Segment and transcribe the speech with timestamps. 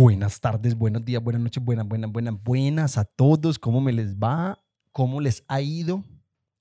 [0.00, 3.58] Buenas tardes, buenos días, buenas noches, buenas, buenas, buenas, buenas a todos.
[3.58, 4.58] ¿Cómo me les va?
[4.92, 6.02] ¿Cómo les ha ido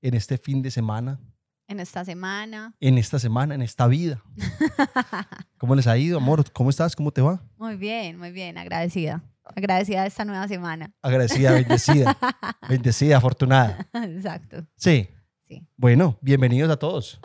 [0.02, 1.22] en este fin de semana?
[1.66, 2.76] En esta semana.
[2.82, 4.22] En esta semana, en esta vida.
[5.58, 6.52] ¿Cómo les ha ido, amor?
[6.52, 6.98] ¿Cómo estás?
[6.98, 7.42] ¿Cómo te va?
[7.58, 9.24] Muy bien, muy bien, agradecida.
[9.56, 10.94] Agradecida de esta nueva semana.
[11.02, 12.18] Agradecida, bendecida.
[12.68, 13.88] bendecida, afortunada.
[13.94, 14.66] Exacto.
[14.76, 15.08] Sí.
[15.48, 15.66] Sí.
[15.78, 17.22] Bueno, bienvenidos a todos.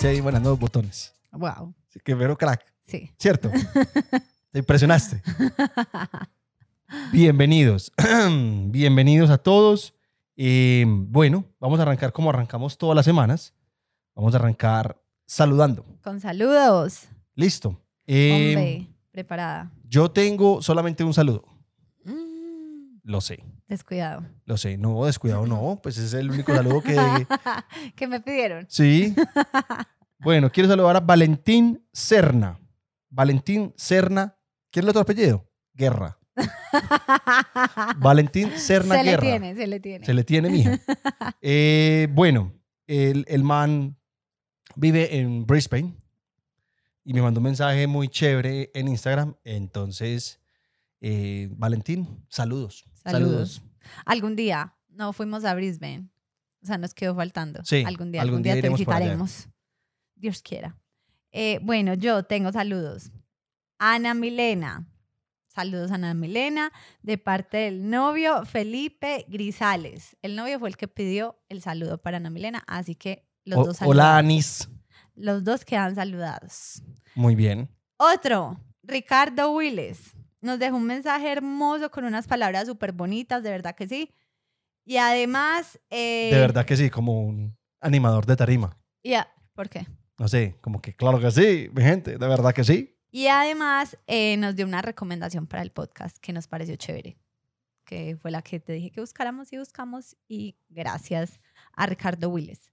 [0.00, 1.12] ¿Cómo me hice ahí manejando los botones?
[1.32, 1.74] Wow.
[1.88, 3.10] Sí, Que vero crack, Sí.
[3.18, 3.50] ¿cierto?
[4.50, 5.22] Te impresionaste.
[7.12, 7.92] Bienvenidos.
[8.68, 9.92] Bienvenidos a todos.
[10.36, 13.52] Eh, bueno, vamos a arrancar como arrancamos todas las semanas.
[14.14, 15.84] Vamos a arrancar saludando.
[16.02, 17.08] Con saludos.
[17.34, 17.78] Listo.
[18.06, 19.70] Eh, Hombre, preparada.
[19.84, 21.44] yo tengo solamente un saludo.
[22.04, 24.24] Mm, Lo sé, descuidado.
[24.46, 24.78] lo sé.
[24.78, 25.78] No, descuidado, no.
[25.82, 26.96] Pues es el único saludo que...
[27.96, 28.64] ¿Qué me pidieron?
[28.70, 29.14] Sí.
[30.20, 32.60] Bueno, quiero saludar a Valentín Serna.
[33.08, 34.36] Valentín Serna.
[34.70, 35.50] ¿Quién es el otro apellido?
[35.72, 36.18] Guerra.
[37.98, 39.22] Valentín Serna se le Guerra.
[39.22, 40.06] tiene, se le tiene.
[40.06, 40.78] Se le tiene, mija.
[41.40, 42.52] Eh, bueno,
[42.86, 43.96] el, el man
[44.76, 45.96] vive en Brisbane
[47.04, 49.34] y me mandó un mensaje muy chévere en Instagram.
[49.44, 50.38] Entonces,
[51.00, 52.84] eh, Valentín, saludos.
[53.02, 53.62] Saludos.
[54.04, 56.10] Algún día no fuimos a Brisbane.
[56.62, 57.64] O sea, nos quedó faltando.
[57.64, 59.48] Sí, algún día, algún algún día día, te visitaremos.
[60.20, 60.76] Dios quiera.
[61.32, 63.10] Eh, bueno, yo tengo saludos.
[63.78, 64.86] Ana Milena.
[65.48, 70.16] Saludos, Ana Milena, de parte del novio Felipe Grisales.
[70.22, 73.64] El novio fue el que pidió el saludo para Ana Milena, así que los O-
[73.64, 74.18] dos hola, saludados.
[74.18, 74.68] Anis.
[75.16, 76.82] Los dos quedan saludados.
[77.16, 77.68] Muy bien.
[77.98, 80.14] Otro, Ricardo Willes.
[80.40, 84.14] Nos dejó un mensaje hermoso con unas palabras súper bonitas, de verdad que sí.
[84.86, 85.78] Y además...
[85.90, 88.78] eh, De verdad que sí, como un animador de tarima.
[89.02, 89.86] ya, ¿Por qué?
[90.20, 92.94] No sé, como que claro que sí, mi gente, de verdad que sí.
[93.10, 97.16] Y además eh, nos dio una recomendación para el podcast que nos pareció chévere,
[97.86, 100.18] que fue la que te dije que buscáramos y buscamos.
[100.28, 101.40] Y gracias
[101.72, 102.70] a Ricardo Willes.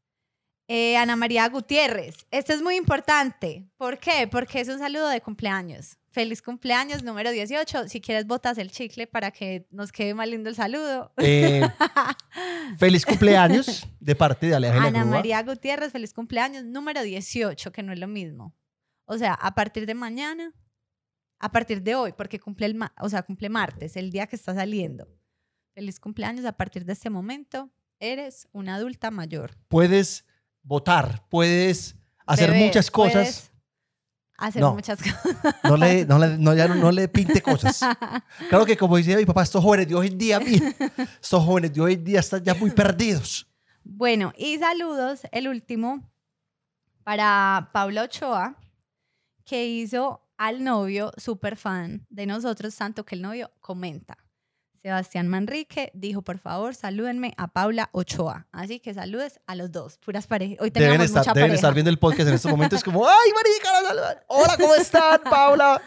[0.67, 3.65] Eh, Ana María Gutiérrez, esto es muy importante.
[3.77, 4.27] ¿Por qué?
[4.29, 5.97] Porque es un saludo de cumpleaños.
[6.17, 7.89] Feliz cumpleaños número 18.
[7.89, 11.13] Si quieres, botas el chicle para que nos quede más lindo el saludo.
[11.17, 11.61] Eh,
[12.79, 15.05] feliz cumpleaños de parte de Alejandra Ana.
[15.05, 18.55] María Gutiérrez, feliz cumpleaños número 18, que no es lo mismo.
[19.05, 20.55] O sea, a partir de mañana,
[21.37, 24.55] a partir de hoy, porque cumple el, o sea, cumple martes, el día que está
[24.55, 25.07] saliendo.
[25.75, 27.69] Feliz cumpleaños a partir de este momento.
[27.99, 29.55] Eres una adulta mayor.
[29.67, 30.25] Puedes
[30.63, 31.95] votar, puedes
[32.25, 33.13] hacer muchas cosas.
[33.13, 33.56] puedes
[34.37, 34.73] Hacer No.
[34.75, 35.35] muchas cosas.
[35.63, 37.79] No le, no, le, no, ya no, no le pinte cosas.
[38.49, 40.71] Claro que como decía mi papá, estos jóvenes de hoy en día, mira,
[41.21, 43.47] estos jóvenes de hoy en día están ya muy perdidos.
[43.83, 46.07] Bueno, y saludos, el último,
[47.03, 48.57] para Paula Ochoa,
[49.45, 54.17] que hizo al novio súper fan de nosotros, tanto que el novio comenta.
[54.87, 58.47] Sebastián Manrique dijo, por favor, salúdenme a Paula Ochoa.
[58.53, 60.59] Así que saludes a los dos, puras parejas.
[60.61, 61.55] Hoy Deben tenemos estar, mucha deben pareja.
[61.55, 64.23] estar viendo el podcast en estos momentos como, ¡ay, marica!
[64.27, 65.81] Hola, ¿cómo están, Paula?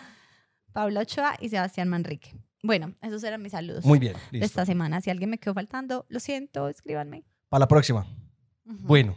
[0.74, 2.36] Paula Ochoa y Sebastián Manrique.
[2.62, 4.44] Bueno, esos eran mis saludos Muy bien, de listo.
[4.44, 5.00] esta semana.
[5.00, 7.24] Si alguien me quedó faltando, lo siento, escríbanme.
[7.48, 8.06] Para la próxima.
[8.66, 9.16] Bueno.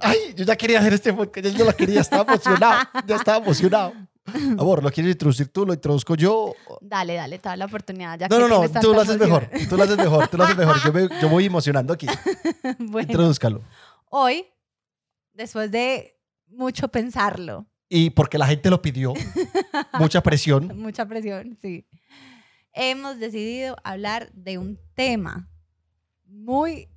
[0.00, 3.44] Ay, yo ya quería hacer este podcast, ya yo lo quería, estaba emocionado, ya estaba
[3.44, 3.92] emocionado.
[4.58, 5.64] Amor, ¿lo quieres introducir tú?
[5.66, 6.54] ¿Lo introduzco yo?
[6.80, 8.18] Dale, dale, te da la oportunidad.
[8.18, 10.44] Ya No, que no, no, tú lo haces mejor, tú lo haces mejor, tú lo
[10.44, 10.76] haces mejor.
[10.84, 12.06] Yo, me, yo voy emocionando aquí.
[12.78, 13.62] bueno, Introdúzcalo.
[14.10, 14.44] hoy,
[15.32, 19.12] después de mucho pensarlo, Y porque la gente lo pidió,
[19.98, 20.76] mucha presión.
[20.78, 21.86] mucha presión, sí,
[22.72, 25.48] hemos decidido hablar de un tema
[26.26, 26.88] muy,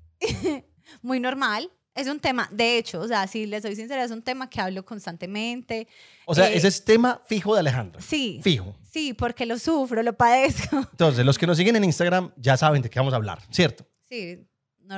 [1.02, 1.70] muy normal.
[2.00, 4.62] Es un tema, de hecho, o sea, si les soy sincera, es un tema que
[4.62, 5.88] hablo constantemente.
[6.26, 8.02] O sea, Eh, ese es tema fijo de Alejandra.
[8.02, 8.76] Sí, Fijo.
[8.90, 10.78] sí, porque lo sufro, lo padezco.
[10.92, 13.86] Entonces, los que nos siguen en Instagram ya saben de qué vamos a hablar, ¿cierto?
[14.08, 14.48] Sí,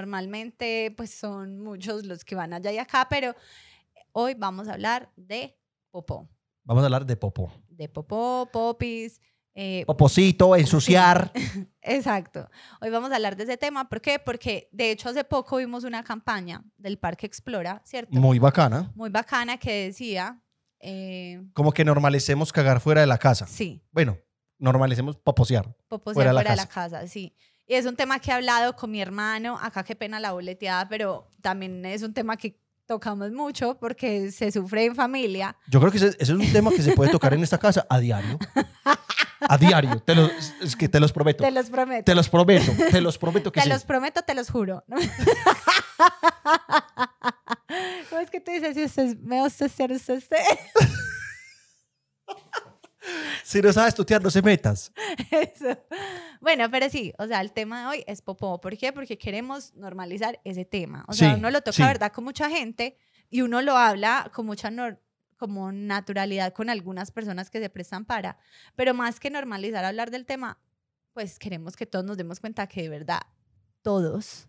[0.06, 3.36] normalmente pues son muchos los que van allá y acá, pero
[4.12, 5.58] hoy vamos a hablar de
[5.90, 6.30] popó.
[6.64, 7.52] Vamos a hablar de popó.
[7.70, 9.20] De popó, popis.
[9.54, 11.32] Eh, Popocito, ensuciar.
[11.82, 12.50] exacto.
[12.80, 13.90] Hoy vamos a hablar de ese tema.
[13.90, 14.20] ¿Por qué?
[14.20, 18.12] Porque de hecho hace poco vimos una campaña del Parque Explora, ¿cierto?
[18.18, 18.92] Muy bacana.
[18.96, 20.42] Muy bacana que decía,
[20.80, 23.46] eh, Como que normalicemos cagar fuera de la casa.
[23.46, 24.18] sí, Bueno,
[24.58, 25.76] normalicemos poposear.
[25.88, 27.36] poposear Fuera fuera, de la de la casa, sí.
[27.68, 30.88] Y es un tema que he hablado con mi hermano, acá qué pena la boleteada,
[30.88, 35.56] pero también es un tema que tocamos mucho porque se sufre en familia.
[35.68, 37.86] Yo creo que ese, ese es un tema que se puede tocar en esta casa
[37.90, 38.38] a diario.
[39.48, 40.00] A diario.
[40.00, 41.44] Te los, es que te los prometo.
[41.44, 42.04] Te los prometo.
[42.06, 42.72] Te los prometo.
[42.92, 43.70] Te los prometo que Te sí.
[43.70, 44.84] los prometo, te los juro.
[48.10, 48.76] ¿Cómo es que tú dices?
[48.76, 50.38] Si usted me obsesiona, usted esté.
[53.44, 54.94] Si no sabes tutear, no se metas.
[55.32, 55.76] Eso.
[56.40, 58.62] Bueno, pero sí, o sea, el tema de hoy es popó.
[58.62, 58.94] ¿Por qué?
[58.94, 61.04] Porque queremos normalizar ese tema.
[61.08, 61.82] O sea, Sí, uno lo toca, sí.
[61.82, 62.12] ¿verdad?
[62.14, 62.96] Con mucha gente
[63.30, 65.00] y uno lo habla con mucha nor-
[65.42, 68.38] como naturalidad con algunas personas que se prestan para.
[68.76, 70.60] Pero más que normalizar hablar del tema,
[71.14, 73.22] pues queremos que todos nos demos cuenta que de verdad
[73.82, 74.48] todos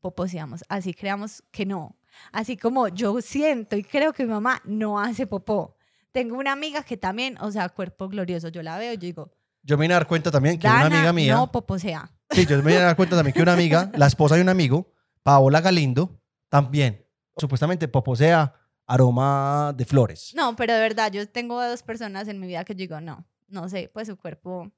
[0.00, 0.64] poposeamos.
[0.68, 1.96] Así creamos que no.
[2.32, 5.76] Así como yo siento y creo que mi mamá no hace popó.
[6.10, 9.30] Tengo una amiga que también, o sea, cuerpo glorioso, yo la veo y yo digo,
[9.62, 11.36] Yo me vine a dar cuenta también que Dana una amiga mía.
[11.36, 12.10] no poposea.
[12.30, 14.48] Sí, yo me vine a dar cuenta también que una amiga, la esposa de un
[14.48, 14.92] amigo,
[15.22, 17.06] Paola Galindo, también.
[17.36, 18.52] Supuestamente poposea
[18.86, 20.32] aroma de flores.
[20.34, 23.26] No, pero de verdad, yo tengo dos personas en mi vida que yo digo, no,
[23.48, 24.72] no sé, pues su cuerpo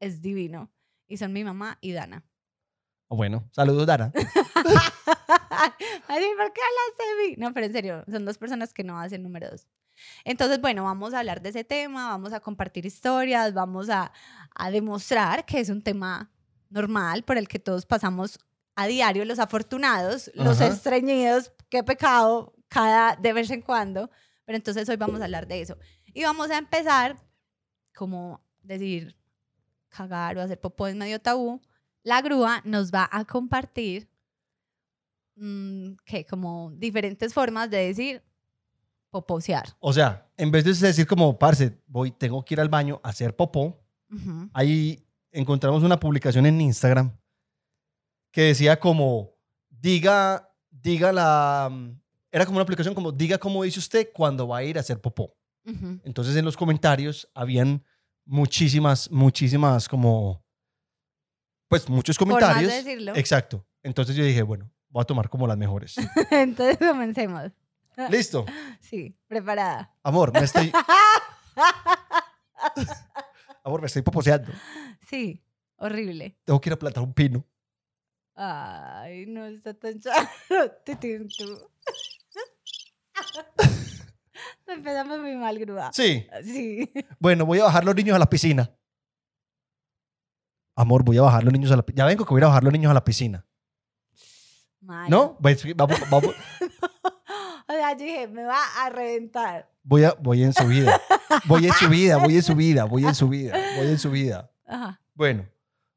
[0.00, 0.70] es divino.
[1.06, 2.24] Y son mi mamá y Dana.
[3.08, 4.10] Bueno, saludos, Dara.
[4.14, 4.24] Así,
[6.36, 7.36] ¿por qué hablaste de mí?
[7.36, 9.68] No, pero en serio, son dos personas que no hacen número dos.
[10.24, 14.10] Entonces, bueno, vamos a hablar de ese tema, vamos a compartir historias, vamos a,
[14.54, 16.32] a demostrar que es un tema
[16.70, 18.40] normal por el que todos pasamos
[18.74, 24.10] a diario, los afortunados, los estreñidos, qué pecado, cada de vez en cuando.
[24.44, 25.78] Pero entonces hoy vamos a hablar de eso.
[26.12, 27.16] Y vamos a empezar,
[27.94, 29.16] como decir,
[29.88, 31.60] cagar o hacer popó es medio tabú.
[32.02, 34.10] La grúa nos va a compartir
[35.36, 38.22] mm, que como diferentes formas de decir
[39.10, 39.76] poposear.
[39.78, 43.10] O sea, en vez de decir como, parce, voy, tengo que ir al baño a
[43.10, 43.80] hacer popó,
[44.52, 47.16] ahí encontramos una publicación en Instagram
[48.30, 49.36] que decía como,
[49.70, 51.70] diga, diga la...
[52.34, 55.00] Era como una aplicación como, diga cómo dice usted cuando va a ir a hacer
[55.00, 55.36] popó.
[55.64, 56.00] Ujú.
[56.02, 57.84] Entonces en los comentarios habían
[58.24, 60.44] muchísimas, muchísimas como,
[61.68, 62.72] pues muchos comentarios.
[62.72, 63.14] de decirlo.
[63.14, 63.64] Exacto.
[63.84, 65.94] Entonces yo dije, bueno, voy a tomar como las mejores.
[66.32, 67.52] Entonces comencemos.
[68.10, 68.46] Listo.
[68.80, 69.96] Sí, preparada.
[70.02, 70.72] Amor, me estoy...
[73.62, 74.50] Amor, me estoy poposeando.
[75.08, 75.40] Sí,
[75.76, 76.36] horrible.
[76.42, 77.46] Tengo que ir a plantar un pino.
[78.34, 80.28] Ay, no está tan charro.
[84.66, 85.90] Empezamos muy mal, grúa.
[85.92, 86.26] Sí.
[86.42, 86.92] Sí.
[87.18, 88.70] Bueno, voy a bajar los niños a la piscina.
[90.76, 92.04] Amor, voy a bajar los niños a la piscina.
[92.04, 93.46] Ya vengo que voy a bajar los niños a la piscina.
[95.08, 95.38] ¿No?
[95.40, 96.34] Pues, vamos, vamos.
[97.66, 99.70] O sea, yo dije, me va a reventar.
[99.82, 101.00] Voy, a, voy en subida.
[101.46, 104.50] Voy en subida, voy en subida, voy en subida, voy en subida.
[104.66, 105.00] Ajá.
[105.14, 105.48] Bueno,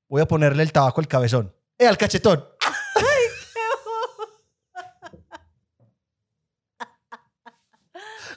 [0.08, 1.54] voy a ponerle el tabaco al cabezón.
[1.78, 2.46] ¡Eh, al cachetón!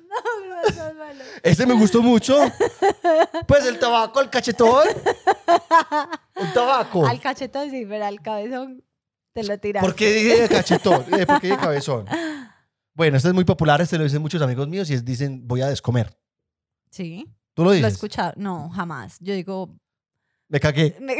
[0.00, 0.94] No, no, eso
[1.42, 1.62] es malo.
[1.62, 2.36] Este me gustó mucho.
[3.46, 4.84] Pues el tabaco al cachetón.
[6.36, 7.06] El tabaco.
[7.06, 8.82] Al cachetón sí, pero al cabezón
[9.32, 9.82] te lo tiras.
[9.84, 11.04] ¿Por qué dije cachetón?
[11.18, 12.06] Eh, ¿Por qué dije cabezón?
[12.94, 15.62] Bueno, este es muy popular, este lo dicen muchos amigos míos y es, dicen voy
[15.62, 16.16] a descomer.
[16.90, 17.94] Sí, ¿Tú lo lo he dices?
[17.94, 18.32] escuchado.
[18.36, 19.16] No, jamás.
[19.20, 19.70] Yo digo...
[20.48, 20.96] Me cagué.
[21.00, 21.16] me-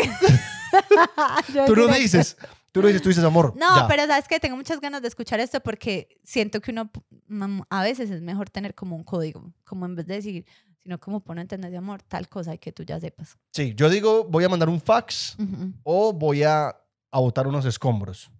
[1.67, 2.37] Tú no dices.
[2.73, 3.55] Tú no dices, tú dices amor.
[3.57, 3.89] No, ya.
[3.89, 6.91] pero sabes que tengo muchas ganas de escuchar esto porque siento que uno
[7.27, 10.45] mm, a veces es mejor tener como un código, como en vez de decir,
[10.79, 13.37] sino como pone entender de amor, tal cosa y que tú ya sepas.
[13.53, 15.37] Sí, yo digo voy a mandar un fax
[15.83, 16.69] o voy a,
[17.11, 18.31] a botar unos escombros.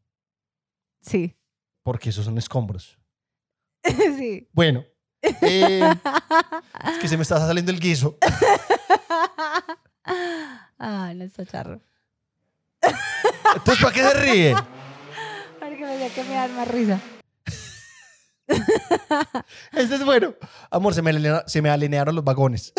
[1.01, 1.37] Sí,
[1.83, 2.99] Porque esos son escombros.
[4.17, 4.49] sí.
[4.53, 4.85] Bueno,
[5.23, 5.83] eh,
[6.85, 8.17] es que se me está saliendo el guiso.
[10.79, 11.81] ah, no está charro.
[13.57, 14.57] Entonces, ¿para qué se ríen?
[15.59, 17.01] Porque me decía que me da más risa.
[19.73, 20.35] Este es bueno.
[20.71, 22.73] Amor, se me, alinea- se me alinearon los vagones.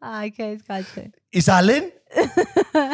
[0.00, 1.12] Ay, qué descache.
[1.30, 1.92] ¿Y salen?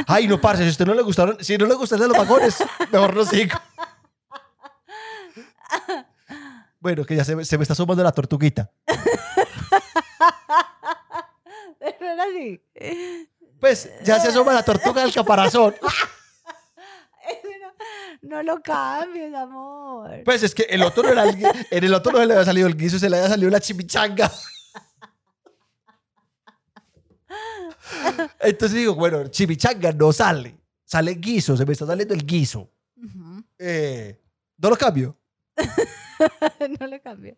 [0.06, 2.56] Ay, no, parce, si a usted no le gustaron, si no le gustan los vagones,
[2.92, 3.58] mejor no sigo.
[6.80, 8.70] Bueno, que ya se me está sumando la tortuguita.
[11.98, 12.62] Pero era así.
[13.60, 15.74] Pues ya se asoma la tortuga del caparazón.
[18.22, 20.22] No, lo cambies, amor.
[20.24, 21.36] Pues es que el otro no era el,
[21.70, 23.60] en el otro no se le había salido el guiso, se le había salido la
[23.60, 24.30] chimichanga.
[28.40, 30.58] Entonces digo, bueno, chimichanga no sale.
[30.84, 32.70] Sale guiso, se me está saliendo el guiso.
[33.58, 34.20] Eh,
[34.56, 35.16] no lo cambio.
[36.80, 37.36] no lo cambio.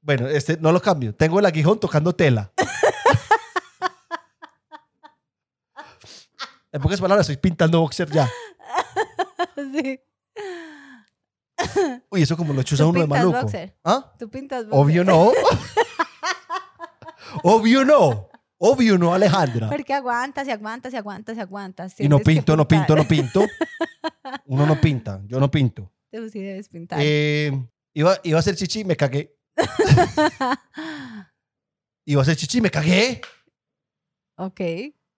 [0.00, 1.14] Bueno, este no lo cambio.
[1.14, 2.52] Tengo el aguijón tocando tela.
[6.72, 8.28] En pocas palabras, estoy pintando boxer ya.
[9.72, 9.98] Sí.
[12.10, 13.40] Uy, eso como lo chusa ¿Tú uno de maluco.
[13.40, 13.74] boxer?
[13.84, 14.12] ¿Ah?
[14.18, 14.80] Tú pintas boxer.
[14.80, 15.32] Obvio no.
[17.42, 18.28] Obvio no.
[18.58, 19.68] Obvio no, Alejandra.
[19.70, 22.00] Porque aguantas y aguantas y aguantas y aguantas.
[22.00, 23.46] Y no pinto, no pinto, no pinto.
[24.46, 25.90] Uno no pinta, yo no pinto.
[26.10, 26.98] Tú sí debes pintar.
[27.02, 27.52] Eh,
[27.94, 29.34] iba, iba a hacer chichi, me cagué.
[32.04, 33.20] Iba a hacer chichi, me cagué.
[34.36, 34.60] ok.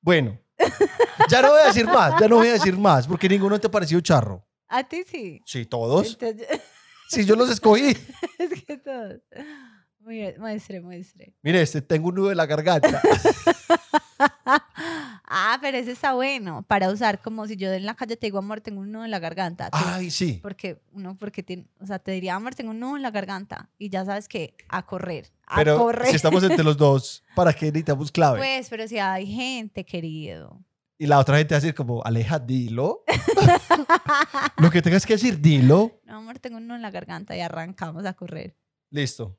[0.00, 0.38] Bueno,
[1.30, 3.68] ya no voy a decir más, ya no voy a decir más, porque ninguno te
[3.68, 4.46] pareció charro.
[4.68, 5.40] A ti sí.
[5.46, 6.18] Sí, todos.
[6.20, 6.60] Entonces,
[7.08, 7.96] Sí, yo los escogí.
[8.38, 9.20] es que todos.
[10.00, 11.34] Bien, muestre, muestre.
[11.42, 13.00] Mire, este, tengo un nudo en la garganta.
[15.28, 18.38] Ah, pero ese está bueno para usar como si yo en la calle te digo,
[18.38, 19.68] amor, tengo un nudo en la garganta.
[19.72, 20.40] Ay, sí.
[20.42, 23.70] Porque uno, porque tiene, o sea, te diría, amor, tengo un nudo en la garganta.
[23.78, 26.08] Y ya sabes que a correr, a Pero correr.
[26.08, 28.38] si estamos entre los dos, ¿para qué necesitamos clave?
[28.38, 30.64] Pues, pero si hay gente, querido.
[31.00, 33.04] Y la otra gente va a decir como, Aleja, dilo.
[34.58, 36.00] Lo que tengas que decir, dilo.
[36.04, 38.56] No, amor, tengo un nudo en la garganta y arrancamos a correr.
[38.90, 39.38] Listo.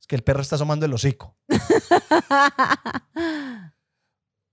[0.00, 1.36] Es que el perro está asomando el hocico.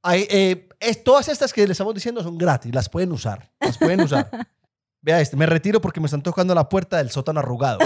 [0.08, 3.52] Hay, eh, es- todas estas que les estamos diciendo son gratis, las pueden usar.
[3.60, 4.30] Las pueden usar.
[5.02, 7.80] Vea este, me retiro porque me están tocando la puerta del sótano arrugado.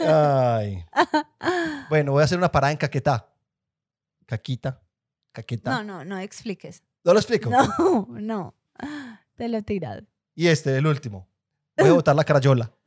[0.00, 0.84] Ay.
[1.88, 3.28] Bueno, voy a hacer una parada en Caquetá.
[4.26, 4.80] Caquita.
[5.32, 5.70] Caquetá.
[5.70, 6.82] No, no, no expliques.
[7.04, 7.50] ¿No lo explico?
[7.50, 8.54] No, no.
[9.36, 10.02] Te lo he tirado.
[10.34, 11.28] Y este, el último.
[11.76, 12.70] Voy a botar la carayola.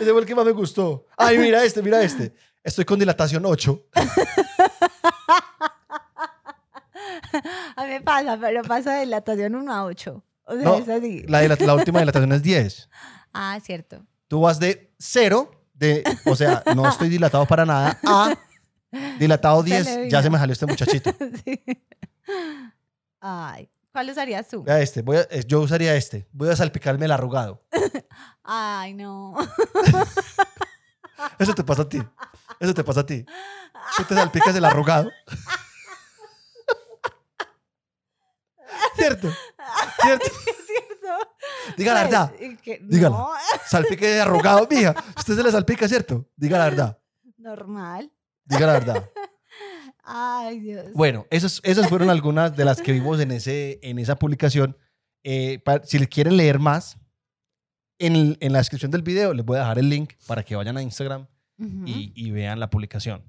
[0.00, 1.06] Ese fue el que más me gustó.
[1.16, 2.34] Ay, mira este, mira este.
[2.62, 3.86] Estoy con dilatación 8.
[7.76, 10.24] A mí me pasa, pero pasa de dilatación 1 a 8.
[10.46, 11.22] O sea, No, es así.
[11.26, 12.88] La, dila- la última dilatación es 10.
[13.36, 14.06] Ah, cierto.
[14.28, 18.32] Tú vas de 0, de, o sea, no estoy dilatado para nada, a
[19.18, 19.96] dilatado Se le 10.
[19.96, 20.08] vino.
[20.08, 21.10] Ya se me salió este muchachito.
[21.44, 21.60] Sí.
[23.20, 24.64] Ay, ¿cuál usarías tú?
[24.64, 26.26] Vea este, voy a- eh, yo usaría este.
[26.32, 27.62] Voy a salpicarme el arrugado.
[28.42, 29.34] Ay, no.
[31.38, 32.02] Eso te pasa a ti.
[32.58, 33.24] Eso te pasa a ti.
[33.96, 35.10] Tú te salpicas el arrugado.
[38.96, 39.28] ¿Cierto?
[40.02, 40.26] ¿Cierto?
[40.26, 41.28] Es cierto.
[41.76, 42.32] Diga la Pues, verdad.
[42.62, 43.16] que- Dígala.
[43.16, 43.30] No,
[43.66, 44.94] Salpique de arrugado, mija.
[45.16, 46.26] Usted se le salpica, ¿cierto?
[46.36, 46.98] Diga la verdad.
[47.38, 48.10] normal.
[48.44, 49.10] Diga la verdad.
[50.04, 50.86] Ay, Dios.
[50.94, 54.76] Bueno, esas, esas fueron algunas de las que vimos en, ese, en esa publicación.
[55.22, 56.98] Eh, si le quieren leer más,
[57.98, 60.56] en, el- en la descripción del video les voy a dejar el link para que
[60.56, 61.26] vayan a Instagram
[61.86, 63.22] y, y vean la publicación.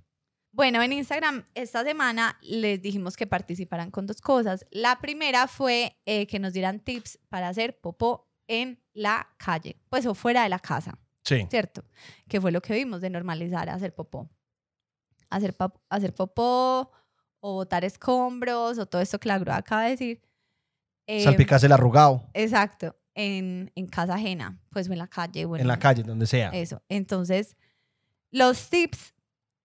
[0.51, 4.65] Bueno, en Instagram esta semana les dijimos que participaran con dos cosas.
[4.71, 10.05] La primera fue eh, que nos dieran tips para hacer popó en la calle, pues
[10.05, 11.45] o fuera de la casa, Sí.
[11.49, 11.83] ¿cierto?
[12.27, 14.29] Que fue lo que vimos de normalizar hacer popó.
[15.29, 15.55] Hacer,
[15.89, 16.91] hacer popó
[17.39, 20.21] o botar escombros o todo esto que la grúa acaba de decir.
[21.07, 25.45] Eh, Salpicarse el arrugado Exacto, en, en casa ajena, pues en la calle.
[25.45, 26.49] Bueno, en la calle, donde sea.
[26.49, 26.81] eso.
[26.89, 27.55] Entonces,
[28.31, 29.13] los tips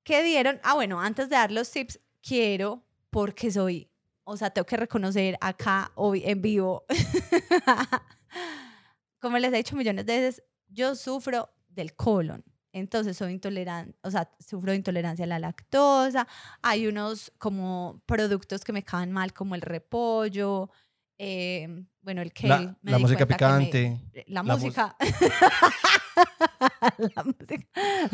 [0.03, 3.91] que dieron, ah, bueno, antes de dar los tips, quiero, porque soy,
[4.25, 6.85] o sea, tengo que reconocer acá hoy en vivo,
[9.21, 12.45] como les he dicho millones de veces, yo sufro del colon.
[12.73, 16.27] Entonces soy intolerante, o sea, sufro de intolerancia a la lactosa.
[16.63, 20.71] Hay unos como productos que me caen mal, como el repollo,
[21.19, 22.49] eh, bueno, el kale.
[22.49, 24.01] La, me la di música que me- picante.
[24.27, 24.97] la, La música.
[27.15, 27.67] la música.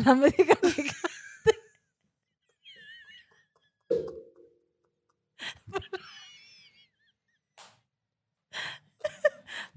[0.03, 0.97] La música picante.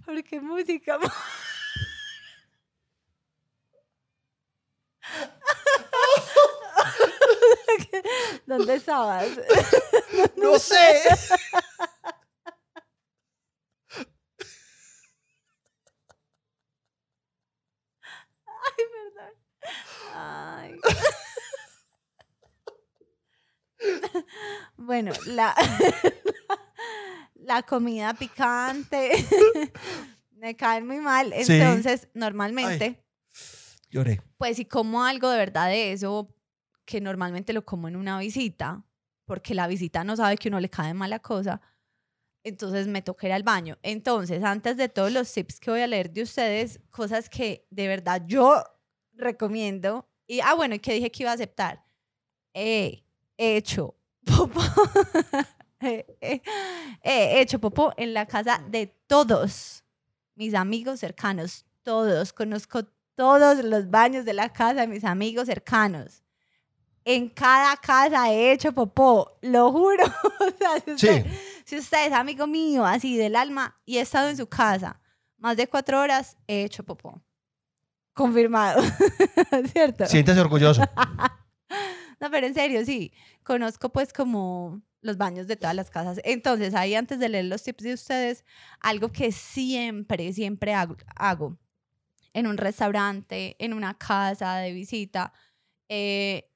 [0.04, 0.99] ¿Por qué música?
[8.47, 9.27] ¿Dónde estabas?
[10.37, 11.03] No sé.
[18.47, 19.33] Ay, perdón.
[20.15, 20.81] Ay.
[24.77, 25.55] Bueno, la,
[27.35, 29.11] la comida picante
[30.33, 31.33] me cae muy mal.
[31.45, 31.55] Sí.
[31.55, 33.03] Entonces, normalmente,
[33.91, 34.21] Lloré.
[34.37, 36.29] pues si como algo de verdad de eso,
[36.90, 38.82] que normalmente lo como en una visita,
[39.25, 41.61] porque la visita no sabe que uno le cae mal la cosa,
[42.42, 43.78] entonces me toca ir al baño.
[43.82, 47.87] Entonces, antes de todos los tips que voy a leer de ustedes, cosas que de
[47.87, 48.64] verdad yo
[49.12, 51.80] recomiendo, y, ah, bueno, y que dije que iba a aceptar,
[52.54, 53.04] he
[53.38, 53.94] hecho
[54.25, 54.61] popó,
[55.80, 59.85] he hecho popó en la casa de todos
[60.35, 66.25] mis amigos cercanos, todos, conozco todos los baños de la casa de mis amigos cercanos.
[67.04, 70.04] En cada casa he hecho popó, lo juro.
[70.40, 71.26] O sea, si, usted,
[71.64, 75.00] si usted es amigo mío, así del alma, y he estado en su casa
[75.40, 77.23] más de cuatro horas, he hecho popó.
[78.12, 78.83] Confirmado,
[79.73, 80.07] ¿cierto?
[80.07, 80.83] Siéntese orgulloso.
[82.21, 83.12] no, pero en serio, sí.
[83.42, 86.21] Conozco pues como los baños de todas las casas.
[86.25, 88.45] Entonces, ahí antes de leer los tips de ustedes,
[88.80, 91.57] algo que siempre, siempre hago, hago
[92.35, 95.33] en un restaurante, en una casa de visita,
[95.88, 96.50] eh,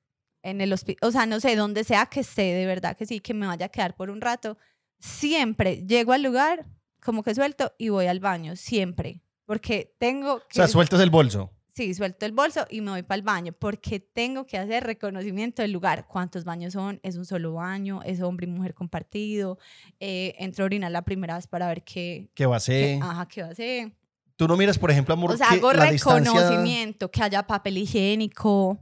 [0.44, 3.18] en el hospital, o sea, no sé, donde sea que esté, de verdad que sí,
[3.20, 4.56] que me vaya a quedar por un rato,
[5.00, 6.66] siempre llego al lugar,
[7.02, 10.44] como que suelto y voy al baño, siempre, porque tengo que...
[10.52, 11.50] O sea, sueltas el bolso.
[11.74, 15.60] Sí, suelto el bolso y me voy para el baño porque tengo que hacer reconocimiento
[15.60, 16.06] del lugar.
[16.06, 17.00] ¿Cuántos baños son?
[17.02, 18.00] ¿Es un solo baño?
[18.04, 19.58] ¿Es hombre y mujer compartido?
[19.98, 22.30] Eh, entro a orinar la primera vez para ver qué...
[22.34, 23.02] ¿Qué va a ser?
[23.02, 23.92] ajá, qué va a ser.
[24.36, 28.78] Tú no miras, por ejemplo, amor, O sea, hago reconocimiento, que haya papel higiénico.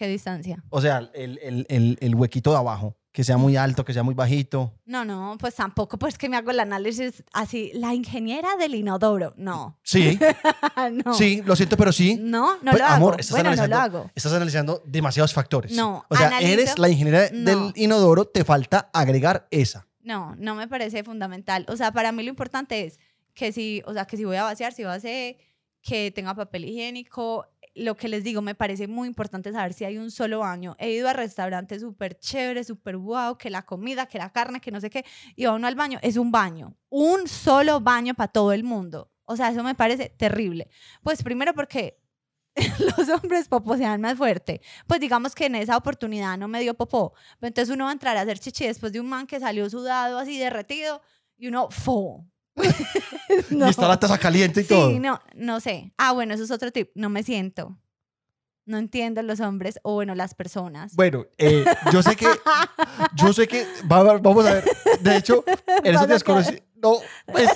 [0.00, 0.64] ¿Qué distancia?
[0.70, 4.02] O sea, el, el, el, el huequito de abajo, que sea muy alto, que sea
[4.02, 4.72] muy bajito.
[4.86, 9.34] No, no, pues tampoco, pues que me hago el análisis así, la ingeniera del inodoro.
[9.36, 9.78] No.
[9.82, 10.18] Sí,
[11.04, 11.12] no.
[11.12, 12.16] sí, lo siento, pero sí.
[12.18, 12.94] No, no Pues, lo hago.
[12.94, 14.10] amor, estás bueno, no analizando, lo hago.
[14.14, 15.72] Estás analizando demasiados factores.
[15.72, 17.44] No, O sea, analizo- eres la ingeniera No.
[17.66, 19.86] del inodoro, te falta agregar esa.
[20.00, 21.66] No, no me parece fundamental.
[21.68, 22.98] O sea, para mí lo importante es
[23.34, 25.36] que si, o sea, que si voy a vaciar, si va a ser,
[25.82, 27.44] que tenga papel higiénico.
[27.74, 30.76] Lo que les digo, me parece muy importante saber si hay un solo baño.
[30.78, 34.70] He ido a restaurantes súper chéveres, súper wow, que la comida, que la carne, que
[34.70, 35.04] no sé qué,
[35.36, 36.76] y va uno al baño, es un baño.
[36.88, 39.10] Un solo baño para todo el mundo.
[39.24, 40.68] O sea, eso me parece terrible.
[41.02, 42.00] Pues primero porque
[42.98, 44.60] los hombres poposean más fuerte.
[44.86, 47.14] Pues digamos que en esa oportunidad no me dio popó.
[47.40, 50.18] Entonces uno va a entrar a hacer chichi después de un man que salió sudado,
[50.18, 51.00] así derretido,
[51.36, 52.26] y uno, ¡fo!
[53.50, 53.66] No.
[53.66, 54.90] Y está la taza caliente y todo.
[54.90, 55.92] Sí, no, no sé.
[55.96, 56.90] Ah, bueno, eso es otro tip.
[56.94, 57.78] No me siento.
[58.66, 60.94] No entiendo los hombres o, bueno, las personas.
[60.94, 62.26] Bueno, eh, yo sé que,
[63.16, 64.64] yo sé que, va- va- vamos a ver,
[65.00, 65.44] de hecho,
[65.84, 67.48] en esos conocí, no, pues,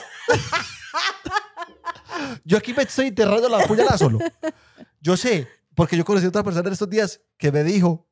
[2.45, 4.19] yo aquí me estoy enterrando la puñalada solo.
[5.01, 8.09] Yo sé, porque yo conocí a otra persona en estos días que me dijo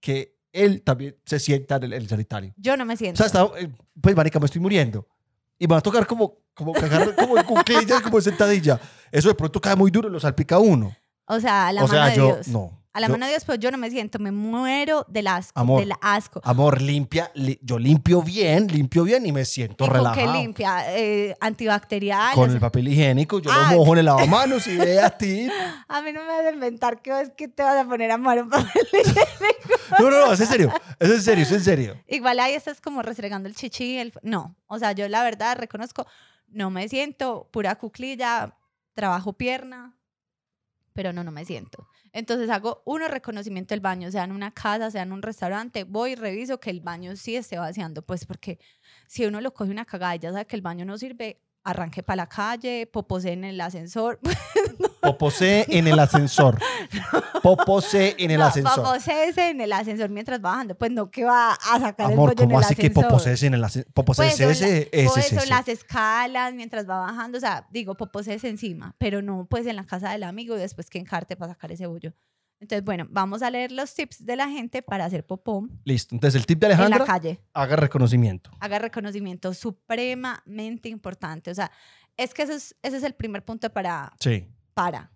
[0.00, 2.52] que él también se sienta en el, en el sanitario.
[2.56, 3.16] Yo no me O siento.
[3.18, 5.06] sea, estaba, eh, pues, marica, me estoy muriendo.
[5.58, 8.80] Y me va a tocar como, como cagar, como en cuclillas, como en sentadilla.
[9.10, 10.94] Eso de pronto cae muy duro y lo salpica a uno.
[11.26, 12.48] O sea, la o mano sea, de yo, Dios.
[12.48, 12.81] no.
[12.94, 14.18] A la Yo- mano de Dios, pero yo no me siento.
[14.18, 15.58] Me muero del asco.
[15.58, 15.80] Amor.
[15.80, 16.42] Del asco.
[16.44, 20.32] Amor, limpia, li- yo limpio bien, limpio bien y me siento ¿Y con relajado.
[20.32, 20.94] qué limpia?
[20.98, 22.34] Eh, antibacterial.
[22.34, 23.68] Con el papel higiénico, yo Ah.
[23.70, 25.48] lo mojo en el lavamanos y ve a ti.
[25.88, 28.14] A mí no me vas a inventar que es que te vas a poner a
[28.14, 29.80] amar un papel higiénico.
[29.98, 30.72] No, no, no, es en serio.
[30.98, 31.96] Es en serio, es en serio.
[32.08, 33.96] Igual ahí estás como restregando el chichi.
[33.98, 34.12] El...
[34.22, 36.06] No, o sea, yo la verdad reconozco,
[36.48, 38.54] no me siento pura cuclilla,
[38.94, 39.96] trabajo pierna,
[40.92, 41.88] pero no, no me siento.
[42.12, 46.12] Entonces hago uno reconocimiento del baño, sea en una casa, sea en un restaurante, voy
[46.12, 48.58] y reviso que el baño sí esté vaciando, pues porque
[49.06, 52.02] si uno lo coge una cagada y ya sabe que el baño no sirve, arranque
[52.02, 54.18] para la calle, popose en el ascensor.
[55.02, 56.60] Popose en el ascensor.
[57.42, 58.76] Popose en el no, ascensor.
[58.84, 62.36] popose en el ascensor mientras bajando, pues no que va a sacar el bollo en
[62.36, 63.08] ¿cómo el así que ascensor.
[63.10, 63.92] popose en el ascensor?
[63.92, 68.94] Popose Pues es la- pues las escalas mientras va bajando, o sea, digo, poposes encima,
[68.98, 71.86] pero no pues en la casa del amigo y después que encarte para sacar ese
[71.86, 72.12] bollo.
[72.62, 76.14] Entonces, bueno, vamos a leer los tips de la gente para hacer popó Listo.
[76.14, 77.40] Entonces, el tip de en la Alejandra, calle.
[77.52, 78.52] haga reconocimiento.
[78.60, 81.50] Haga reconocimiento supremamente importante.
[81.50, 81.72] O sea,
[82.16, 84.46] es que eso es, ese es el primer punto para, Sí.
[84.74, 85.10] para.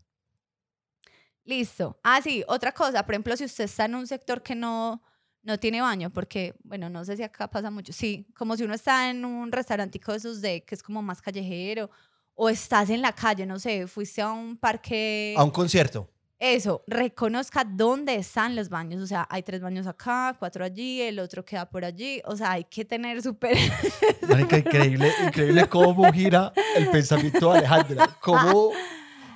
[1.45, 2.01] Listo.
[2.03, 3.05] Ah, sí, otra cosa.
[3.07, 5.01] Por ejemplo, si usted está en un sector que no,
[5.45, 7.93] no tiene baño, porque, bueno, no sé si acá pasa mucho.
[7.93, 11.23] Sí, como si uno está en un restaurantico de esos de que es como más
[11.23, 11.91] callejero,
[12.35, 15.35] o estás en la calle, no sé, fuiste a un parque.
[15.39, 16.11] A un concierto.
[16.39, 19.03] Eso, reconozca dónde están los baños.
[19.03, 22.21] O sea, hay tres baños acá, cuatro allí, el otro queda por allí.
[22.27, 23.57] O sea, hay que tener súper.
[24.51, 28.11] Increíble, increíble cómo gira el pensamiento de Alejandra.
[28.21, 28.73] Cómo,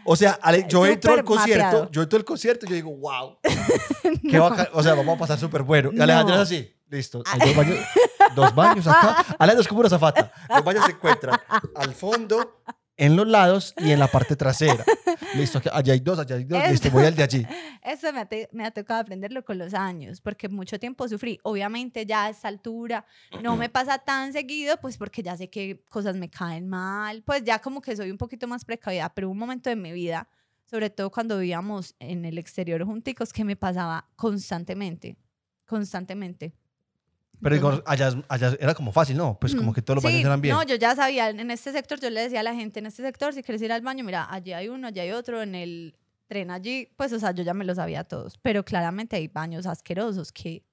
[0.05, 1.91] o sea, Ale- yo entro al concierto, mapeado.
[1.91, 3.39] yo entro al concierto y yo digo, wow.
[4.31, 4.69] Qué bacán.
[4.73, 5.91] O sea, vamos a pasar súper bueno.
[5.93, 6.43] Y Alejandra No.
[6.43, 7.23] es así, listo.
[7.27, 7.79] Hay dos baños,
[8.35, 9.25] dos baños acá.
[9.39, 10.33] Alejandra es como una zafata.
[10.51, 11.41] Los baños se encuentran
[11.77, 12.63] al fondo,
[13.01, 14.85] en los lados y en la parte trasera.
[15.35, 16.63] Listo, allá hay dos, allá hay dos.
[16.71, 17.47] Listo, voy al de allí.
[17.83, 21.41] Eso me ha, me ha tocado aprenderlo con los años, porque mucho tiempo sufrí.
[21.43, 23.07] Obviamente ya a esta altura
[23.43, 27.43] no me pasa tan seguido, pues porque ya sé que cosas me caen mal, pues
[27.43, 30.29] ya como que soy un poquito más precavida, pero un momento de mi vida,
[30.67, 35.17] sobre todo cuando vivíamos en el exterior junticos, que me pasaba constantemente,
[35.65, 36.53] constantemente.
[37.43, 39.39] Pero digo, allá, allá era como fácil, ¿no?
[39.41, 40.55] Pues como que todos los baños Sí, eran bien.
[40.55, 43.03] No, yo ya sabía, en este sector yo le decía a la gente, en este
[43.03, 45.97] sector, si quieres ir al baño, mira, allí hay uno, allí hay otro, en el
[46.27, 48.39] tren allí, pues, o sea, yo ya me lo sabía todos.
[48.39, 50.65] Pero claramente hay baños asquerosos que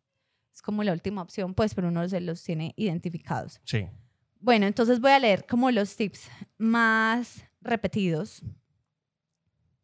[0.54, 3.62] es como la última opción, pues, pero uno se los tiene identificados.
[3.64, 3.88] Sí.
[4.40, 8.44] Bueno, entonces voy a leer como los tips más repetidos.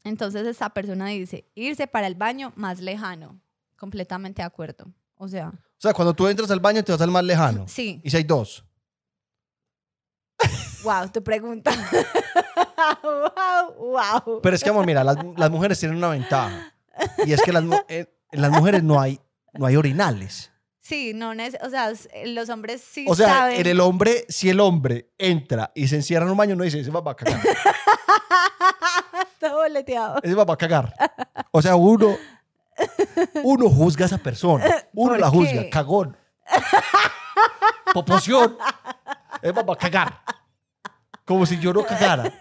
[0.04, 3.40] Entonces esta persona dice, irse para el baño más lejano.
[3.78, 4.94] Completamente de acuerdo.
[5.16, 7.66] O sea, sea, cuando tú entras al baño te vas al más lejano.
[7.68, 8.66] sí, Y si hay dos.
[10.84, 11.72] wow, tu pregunta.
[13.04, 14.42] wow, wow.
[14.42, 16.74] Pero es que, amor, mira, las, las mujeres tienen una ventaja.
[17.26, 19.20] Y es que las, en las mujeres no hay,
[19.54, 20.52] no hay orinales.
[20.84, 21.94] Sí, no, o sea,
[22.26, 23.62] los hombres sí O sea, saben.
[23.62, 26.82] en el hombre, si el hombre entra y se encierra en un baño, no dice,
[26.82, 27.40] ese va a cagar.
[29.40, 30.20] Todo boleteado.
[30.22, 30.94] Ese va a cagar.
[31.52, 32.18] O sea, uno,
[33.44, 34.66] uno juzga a esa persona.
[34.94, 35.70] Uno ¿Por la juzga.
[35.70, 36.18] Cagón.
[37.94, 38.58] Popoción.
[39.42, 40.22] Ese va a cagar.
[41.26, 42.32] Como si yo no cagara.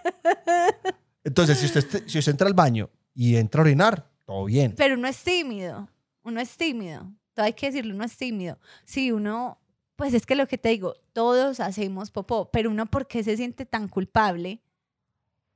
[1.23, 4.73] Entonces, si usted, si usted entra al baño y entra a orinar, todo bien.
[4.75, 5.87] Pero uno es tímido,
[6.23, 7.11] uno es tímido.
[7.33, 8.59] Todo hay que decirlo, uno es tímido.
[8.85, 9.59] Si uno,
[9.95, 13.37] pues es que lo que te digo, todos hacemos popó, pero uno, ¿por qué se
[13.37, 14.61] siente tan culpable?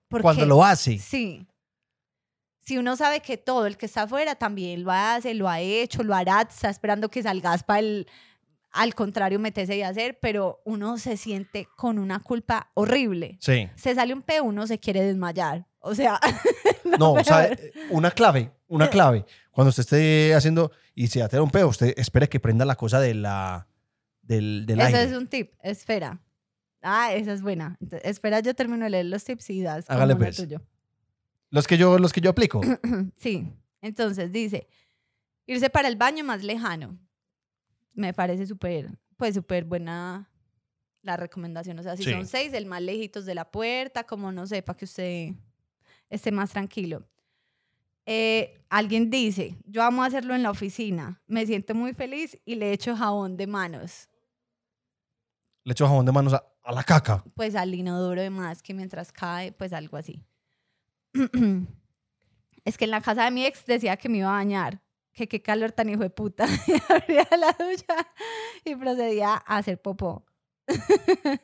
[0.07, 0.97] Porque, Cuando lo hace.
[0.99, 1.45] Sí.
[2.67, 6.03] Si uno sabe que todo el que está afuera también lo hace, lo ha hecho,
[6.03, 8.07] lo hará, está esperando que salgas para el,
[8.71, 13.37] al contrario, meterse y hacer, pero uno se siente con una culpa horrible.
[13.39, 13.69] Sí.
[13.75, 15.65] Se sale un peo, uno se quiere desmayar.
[15.79, 16.19] O sea,
[16.99, 17.71] No, pero- ¿sabe?
[17.89, 19.23] Una clave, una clave.
[19.51, 22.99] Cuando usted esté haciendo y se ate un peo, usted espere que prenda la cosa
[22.99, 23.65] de la,
[24.21, 25.03] del, del Eso aire.
[25.03, 26.19] es un tip, espera.
[26.81, 27.77] Ah, esa es buena.
[27.79, 30.35] Ent- espera, yo termino de leer los tips y das Hágale, pues.
[30.35, 30.61] tuyo.
[31.49, 32.61] Los que yo, los que yo aplico.
[33.17, 34.67] sí, entonces dice,
[35.45, 36.97] irse para el baño más lejano.
[37.93, 40.29] Me parece súper, pues súper buena
[41.01, 41.79] la recomendación.
[41.79, 42.11] O sea, si Sí.
[42.11, 45.29] son seis, el más lejitos de la puerta, como no sé, para que usted
[46.09, 47.07] esté más tranquilo.
[48.05, 52.71] Eh, alguien dice, yo amo hacerlo en la oficina, me siento muy feliz y le
[52.71, 54.07] echo jabón de manos.
[55.63, 57.23] Le echo jabón de manos a, a la caca.
[57.35, 60.23] pues al inodoro de más que mientras cae, pues algo así.
[62.65, 64.81] es que en la casa de mi ex decía que me iba a bañar,
[65.13, 66.45] que qué calor tan hijo de puta.
[66.67, 67.95] Y abría la ducha
[68.63, 70.25] y procedía a hacer popó.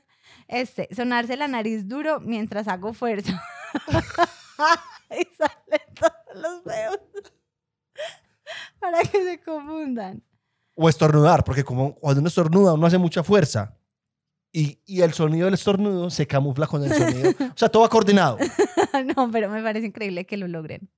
[0.48, 3.42] este, sonarse la nariz duro mientras hago fuerza.
[5.10, 7.00] y salen todos los feos.
[8.80, 10.24] Para que se confundan.
[10.76, 13.78] O estornudar, porque como cuando uno estornuda, uno hace mucha fuerza.
[14.56, 17.32] Y, y el sonido del estornudo se camufla con el sonido.
[17.39, 18.38] O sea, todo va coordinado.
[19.18, 20.92] no, pero me parece increíble que lo logren.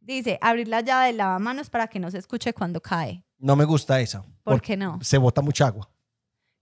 [0.00, 3.22] Dice, abrir la llave del lavamanos para que no se escuche cuando cae.
[3.36, 4.24] No me gusta esa.
[4.42, 4.98] ¿Por qué no?
[5.02, 5.90] Se bota mucha agua.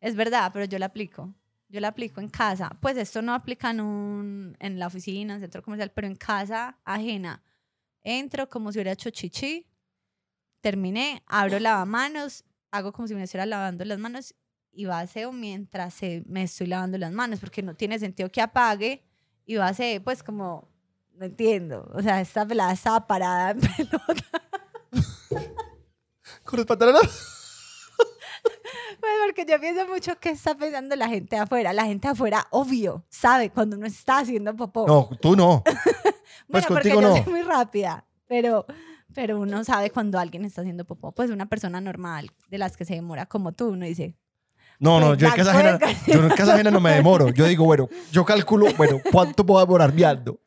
[0.01, 1.33] Es verdad, pero yo la aplico.
[1.69, 2.77] Yo la aplico en casa.
[2.81, 6.17] Pues esto no aplica en, un, en la oficina, en el centro comercial, pero en
[6.17, 7.45] casa ajena.
[8.03, 9.67] Entro como si hubiera hecho chichi,
[10.61, 14.35] terminé, abro lavamanos, hago como si me estuviera lavando las manos
[14.77, 19.03] y vacío mientras se- me estoy lavando las manos, porque no tiene sentido que apague
[19.47, 20.69] y vacío, pues como,
[21.15, 21.91] no entiendo.
[21.95, 24.43] O sea, esta pelada estaba parada en pelota.
[26.45, 27.33] Con los pantalones.
[29.01, 31.73] Pues porque yo pienso mucho qué está pensando la gente de afuera.
[31.73, 34.87] La gente de afuera, obvio, sabe cuando uno está haciendo popó.
[34.87, 35.63] No, tú no.
[36.49, 37.13] bueno, porque yo no.
[37.17, 38.67] soy muy rápida, pero,
[39.15, 41.13] pero uno sabe cuando alguien está haciendo popó.
[41.13, 44.17] Pues una persona normal, de las que se demora como tú, uno dice,
[44.79, 47.31] No, no, yo en casa ajena, yo en casa ajena no me demoro.
[47.31, 50.39] Yo digo, bueno, yo calculo, bueno, ¿cuánto puedo demorar viando?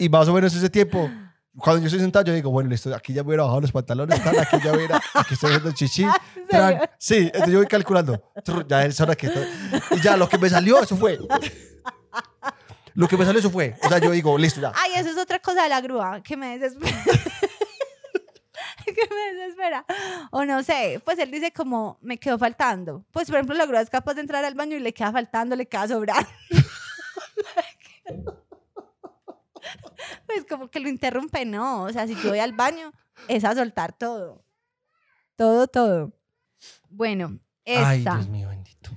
[0.00, 1.08] Y más o menos ese tiempo,
[1.56, 3.62] cuando yo estoy sentado, yo digo, bueno, listo, aquí ya voy a ir a bajar
[3.62, 6.02] los pantalones, tal, aquí ya voy a ir a, aquí estoy haciendo chichi.
[6.36, 6.72] ¿En tran.
[6.72, 6.90] serio?
[6.98, 8.32] Sí, entonces yo voy calculando.
[8.68, 9.28] Ya es hora que...
[9.28, 9.46] estoy-
[9.92, 11.18] Y ya, lo que me salió, eso fue.
[12.94, 13.74] Lo que me salió, eso fue.
[13.84, 14.72] O sea, yo digo, listo, ya.
[14.74, 17.02] ay, eso es otra cosa de la grúa, que me desespera.
[19.08, 19.84] que me desespera.
[20.30, 23.04] O no sé, pues él dice como, me quedó faltando.
[23.10, 25.56] Pues, por ejemplo, la grúa es capaz de entrar al baño y le queda faltando,
[25.56, 26.28] le queda sobrando.
[30.26, 31.84] pues como que lo interrumpe, no.
[31.84, 32.92] O sea, si yo voy al baño,
[33.28, 34.44] es a soltar todo.
[35.36, 36.12] Todo, todo.
[36.88, 38.16] Bueno, Ay, esta.
[38.16, 38.90] Dios mío, bendito.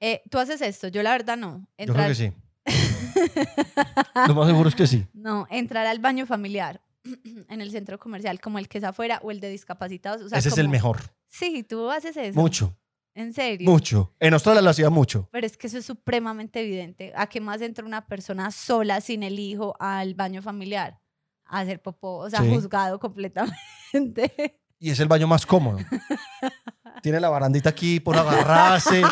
[0.00, 1.66] Eh, Tú haces esto, yo la verdad no.
[1.78, 2.32] Yo creo que sí.
[4.26, 5.06] Lo más seguro es que sí.
[5.12, 6.80] No, entrar al baño familiar
[7.48, 10.22] en el centro comercial, como el que es afuera o el de discapacitados.
[10.22, 11.00] o sea, Ese es el como- mejor.
[11.28, 12.38] Sí, tú haces eso.
[12.38, 12.76] Mucho,
[13.14, 13.70] En serio.
[13.70, 14.14] mucho.
[14.18, 15.28] En Australia lo hacía mucho.
[15.30, 17.12] Pero es que eso es supremamente evidente.
[17.16, 21.00] ¿A qué más entra una persona sola, sin el hijo, al baño familiar?
[21.44, 22.48] A hacer popó, o sea, Sí.
[22.50, 24.60] juzgado completamente.
[24.78, 25.78] Y es el baño más cómodo.
[27.02, 29.02] Tiene la barandita aquí por agarrarse.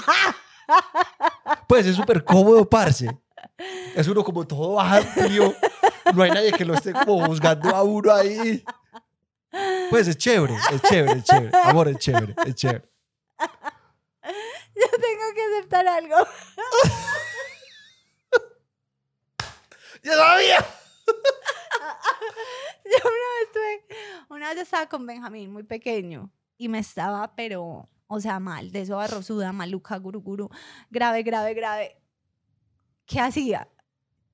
[1.67, 3.09] Pues es súper cómodo, parce.
[3.95, 5.55] Es uno como todo amplio.
[6.15, 8.65] No hay nadie que lo esté como juzgando a uno ahí.
[9.91, 11.51] Pues es chévere, es chévere, es chévere.
[11.65, 12.89] Amor, es chévere, es chévere.
[14.75, 16.17] Yo tengo que aceptar algo.
[20.03, 20.59] ¡Ya sabía!
[22.85, 23.85] Yo una vez tuve,
[24.31, 28.71] una vez yo estaba con Benjamín, muy pequeño, y me estaba, pero, o sea, mal,
[28.71, 30.49] de eso barrosuda, maluca, guruguru,
[30.91, 32.01] grave, grave, grave.
[33.05, 33.69] ¿Qué hacía?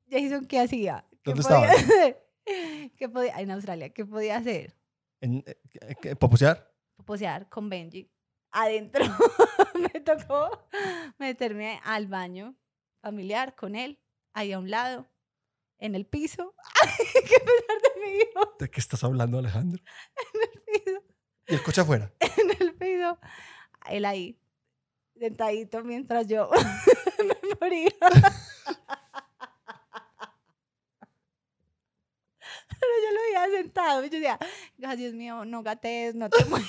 [0.09, 1.05] Jason, ¿qué hacía?
[1.25, 1.69] ¿Qué ¿Dónde estaba?
[2.99, 4.77] ¿Qué podía, en Australia, ¿qué podía hacer?
[5.23, 6.71] En- eh, ¿Poposear?
[7.07, 8.11] Posear con Benji.
[8.53, 9.05] Adentro
[9.75, 10.69] me tocó
[11.19, 12.55] meterme al baño
[13.03, 13.99] familiar con él,
[14.35, 15.09] ahí a un lado,
[15.79, 16.55] en el piso.
[17.15, 18.55] ¡Qué pesar de mi hijo!
[18.59, 19.83] ¿De qué estás hablando, Alejandro?
[20.35, 21.03] En el piso.
[21.49, 22.13] Y el coche afuera.
[22.21, 23.19] en el piso,
[23.91, 24.39] él ahí,
[25.19, 26.51] sentadito mientras yo
[27.19, 27.91] me moría.
[32.69, 32.74] Pero
[33.05, 34.39] yo lo veía sentado y yo decía,
[34.87, 36.69] "Ay, Dios mío, no gatees, no te muevas,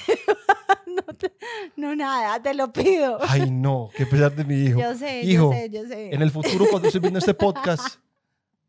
[0.87, 1.33] no, te-
[1.75, 3.17] no nada, te lo pido.
[3.27, 4.79] Ay, no, qué pesar de mi hijo.
[4.79, 6.13] Yo sé, Hijo, yo sé, yo sé.
[6.13, 7.97] En el futuro, cuando estés viendo este podcast,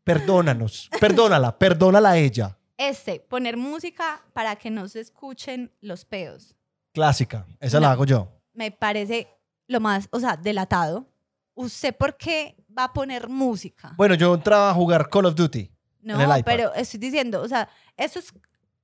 [0.03, 0.89] perdónanos.
[0.99, 2.57] Perdónala, perdónala a ella.
[2.77, 6.55] Este, poner música para que no se escuchen los peos.
[6.93, 7.45] Clásica.
[7.59, 7.93] Esa la No.
[7.93, 8.27] hago yo.
[8.53, 9.27] me parece
[9.67, 11.05] lo más, o sea, delatado.
[11.53, 13.93] ¿Usted por qué va a poner música?
[13.97, 15.69] Bueno, yo entraba a jugar Call of Duty.
[16.07, 16.43] No, en el iPad.
[16.45, 18.33] pero estoy diciendo, o sea, eso es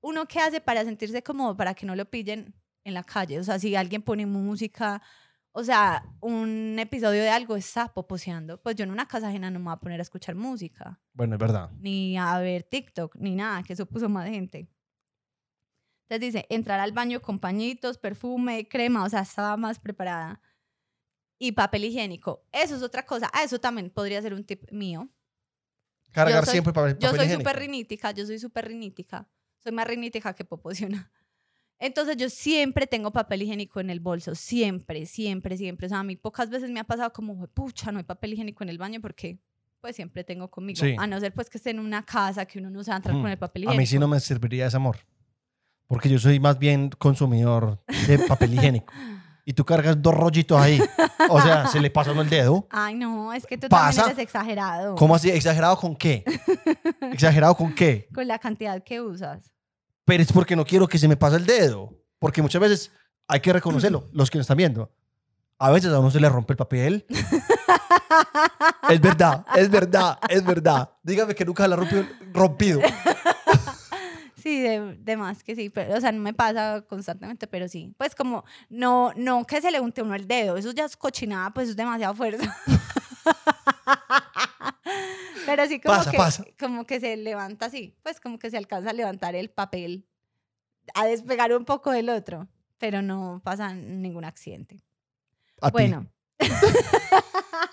[0.02, 3.40] uno que hace para sentirse cómodo, para que no lo pillen en la calle.
[3.40, 5.02] O sea, si alguien pone música,
[5.54, 9.60] o sea, un episodio de algo está poposeando, pues yo en una casa ajena no
[9.60, 11.70] me voy a poner a escuchar música, Bueno, es verdad.
[11.80, 14.68] ni a ver TikTok, ni nada, que eso puso más gente.
[16.10, 20.42] Entonces dice, entrar al baño con pañitos, perfume, crema, o sea, estaba más preparada.
[21.40, 22.46] Y papel higiénico.
[22.52, 23.30] Eso es otra cosa.
[23.34, 25.10] Ah, eso también podría ser un tip mío.
[26.14, 27.50] Cargar soy- siempre papel, Yo papel soy higiénico.
[27.50, 29.28] súper rinítica, yo soy súper rinítica.
[29.62, 31.12] Soy más rinítica que popociona.
[31.80, 35.88] Entonces yo siempre tengo papel higiénico en el bolso, siempre, siempre, siempre.
[35.88, 38.64] O sea, a mí pocas veces me ha pasado como, pucha, no hay papel higiénico
[38.64, 39.40] en el baño porque
[39.82, 40.80] pues siempre tengo conmigo.
[40.80, 40.96] Sí.
[40.98, 42.98] A no ser pues que esté en una casa que uno no se va a
[42.98, 43.22] entrar Mm.
[43.22, 43.82] con el papel A higiénico.
[43.82, 44.98] mí sí no me serviría ese amor.
[45.88, 48.94] Porque yo soy más bien consumidor de papel higiénico.
[49.46, 50.82] Y tú cargas dos rollitos ahí.
[51.30, 52.66] O sea, se le pasa uno el dedo.
[52.70, 54.04] Ay, no, es que tú ¿Pasa?
[54.04, 55.30] también eres exagerado ¿Cómo así?
[55.30, 56.24] ¿Exagerado con qué?
[57.12, 58.08] ¿Exagerado con qué?
[58.14, 59.52] con la cantidad que usas.
[60.06, 61.94] Pero es porque no quiero que se me pase el dedo.
[62.20, 62.92] Porque muchas veces
[63.28, 64.92] hay que reconocerlo, los que nos están viendo.
[65.60, 67.06] A veces a uno se le rompe el papel.
[68.90, 70.92] Es verdad, es verdad, es verdad.
[71.02, 72.80] Dígame que nunca la rompió rompido.
[74.44, 77.96] Sí, de, de más que sí, pero, o sea, no me pasa constantemente, pero sí.
[77.98, 81.52] Pues como, no, no que se le unte uno el dedo, eso ya es cochinada,
[81.52, 82.54] pues es demasiada fuerza.
[85.46, 86.46] pero sí como Pasa, que, pasa.
[86.60, 90.06] como que se levanta así, pues como que se alcanza a levantar el papel,
[90.94, 94.84] a despegar un poco del otro, pero no pasa ningún accidente.
[95.62, 95.70] A.
[95.70, 96.12] Bueno.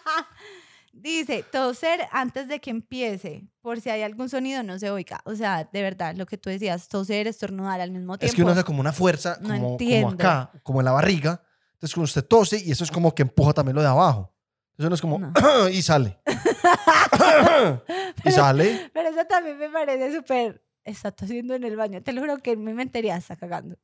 [0.93, 5.21] Dice, toser antes de que empiece, por si hay algún sonido no se oiga.
[5.25, 8.31] O sea, de verdad, lo que tú decías, toser, estornudar al mismo tiempo.
[8.31, 11.43] Es que uno hace como una fuerza, No como, como acá, como en la barriga.
[11.75, 14.35] Entonces, cuando usted tose, y eso es como que empuja también lo de abajo.
[14.77, 15.69] Entonces, uno es como, No.
[15.71, 16.19] y sale.
[18.25, 18.91] y sale.
[18.93, 20.63] Pero eso también me parece súper...
[20.83, 22.03] Está tosiendo en el baño.
[22.03, 23.77] Te lo juro que en mi mentería está cagando.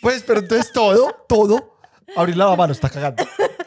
[0.00, 1.78] Pues, pero entonces todo, todo,
[2.16, 3.22] abrir la mano está cagando.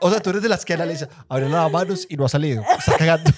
[0.00, 2.62] O sea, tú eres de las que analiza, abrir las manos y no ha salido.
[2.78, 3.30] Está cagando.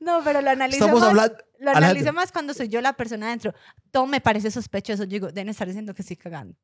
[0.00, 1.34] No, pero lo analizo Estamos más, hablando.
[1.58, 1.90] lo Alejandro.
[1.90, 3.52] analizo más cuando soy yo la persona adentro.
[3.90, 5.04] Todo me parece sospechoso.
[5.04, 6.56] Yo digo, deben estar diciendo que estoy cagando.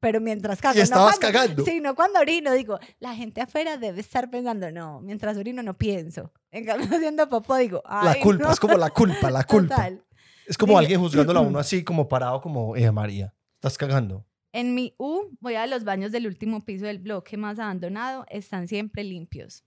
[0.00, 1.64] Pero mientras cago, Y no estabas cuando- cagando.
[1.64, 5.74] Sí, no cuando orino, digo, la gente afuera debe estar pensando, no, mientras orino no
[5.74, 6.32] pienso.
[6.50, 8.52] En cambio, haciendo popó, digo, La ay, culpa, no.
[8.52, 9.76] es como la culpa, la culpa.
[9.76, 10.04] Total.
[10.46, 14.26] Es como alguien juzgándolo a uno así, como parado, como, eh, María, estás cagando.
[14.52, 18.68] En mi U, voy a los baños del último piso del bloque más abandonado, están
[18.68, 19.64] siempre limpios.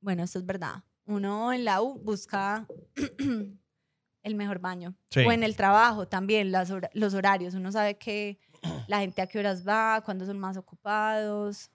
[0.00, 0.82] Bueno, esto es verdad.
[1.04, 2.66] Uno en la U busca
[4.22, 4.94] el mejor baño.
[5.10, 5.20] Sí.
[5.20, 7.54] O en el trabajo también, las hora- los horarios.
[7.54, 8.38] Uno sabe que
[8.88, 11.70] la gente a qué horas va, cuándo son más ocupados.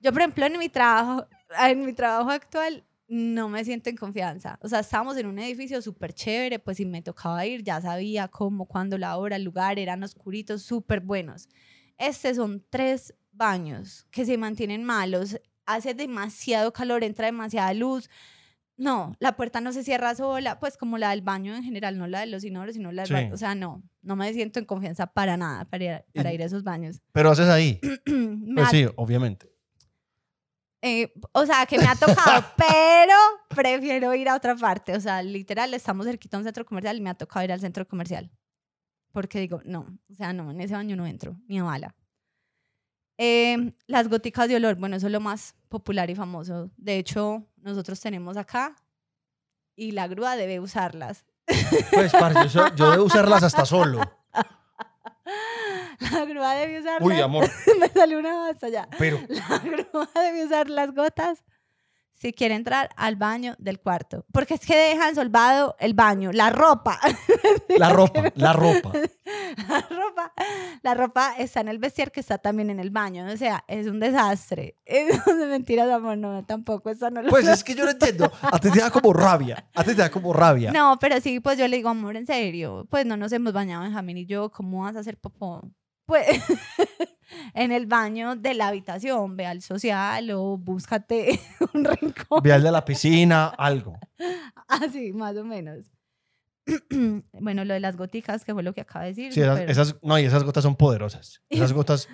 [0.00, 1.26] Yo, por ejemplo, en mi trabajo,
[1.62, 4.56] en mi trabajo actual, no me siento en confianza.
[4.62, 8.28] O sea, estábamos en un edificio súper chévere, pues si me tocaba ir, ya sabía
[8.28, 11.48] cómo, cuándo, la hora, el lugar, eran oscuritos, súper buenos.
[11.98, 18.08] Este son tres baños que se mantienen malos, hace demasiado calor, entra demasiada luz.
[18.76, 22.06] No, la puerta no se cierra sola, pues como la del baño en general, no
[22.06, 23.12] la de los inodoros, sino la del Sí.
[23.14, 23.34] baño.
[23.34, 26.46] O sea, no, no me siento en confianza para nada para ir, para ir a
[26.46, 27.02] esos baños.
[27.10, 27.80] Pero haces ahí.
[28.54, 29.50] Pues sí, obviamente.
[30.82, 33.14] Eh, o sea, que me ha tocado, pero
[33.48, 34.96] prefiero ir a otra parte.
[34.96, 37.60] O sea, literal, estamos cerquita a un centro comercial y me ha tocado ir al
[37.60, 38.30] centro comercial.
[39.12, 41.94] Porque digo, no, o sea, no, en ese baño no entro, ni a bala.
[43.18, 46.70] Eh, las góticas de olor, bueno, eso es lo más popular y famoso.
[46.76, 48.76] De hecho, nosotros tenemos acá
[49.76, 51.26] y la grúa debe usarlas.
[51.92, 54.00] Pues, parce, yo, yo debo usarlas hasta solo.
[56.12, 57.02] La grúa debe usarlas.
[57.08, 57.48] Uy, amor.
[57.80, 58.88] me salió una hasta allá.
[58.98, 61.44] Pero, La grúa debe usar las gotas
[62.20, 64.26] si quiere entrar al baño del cuarto.
[64.30, 67.00] Porque es que dejan solvado el baño, la ropa.
[67.78, 68.92] la ropa, la ropa.
[69.68, 70.32] la ropa.
[70.82, 73.26] La ropa está en el vestier que está también en el baño.
[73.32, 74.76] O sea, es un desastre.
[74.84, 76.18] Es mentiras, amor.
[76.18, 76.90] No, tampoco.
[76.90, 78.30] Eso no lo Pues es que yo no entiendo.
[78.42, 79.70] A ti te da como rabia.
[79.74, 80.72] A ti te da como rabia.
[80.72, 83.84] No, pero sí, pues yo le digo, amor, en serio, pues no nos hemos bañado
[83.84, 85.62] Benjamín y yo, ¿cómo vas a hacer popó?
[86.04, 86.26] Pues
[87.54, 91.40] en el baño de la habitación, ve al social o búscate
[91.74, 93.98] un rincón, Ve al de la piscina, algo.
[94.68, 95.86] así más o menos.
[97.32, 99.32] bueno, lo de las goticas, que fue lo que acaba de decir.
[99.32, 101.42] Sí, esas, pero- esas- no, y esas gotas son poderosas.
[101.48, 102.08] Esas gotas.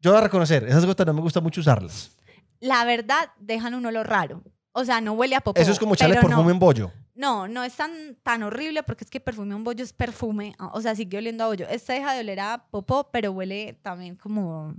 [0.00, 2.16] Yo voy a reconocer, esas gotas no me gusta mucho usarlas.
[2.60, 4.42] La verdad, dejan un olor raro.
[4.72, 5.60] O sea, no huele a popó.
[5.60, 6.50] Eso es como echarle perfume no.
[6.50, 6.92] en bollo.
[7.20, 10.54] No, no es tan, tan horrible porque es que perfume un bollo es perfume.
[10.72, 11.66] O sea, sigue oliendo a bollo.
[11.68, 14.74] Este deja de oler a popó, pero huele también como.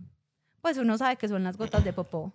[0.60, 2.34] Pues uno sabe que son las gotas de popó.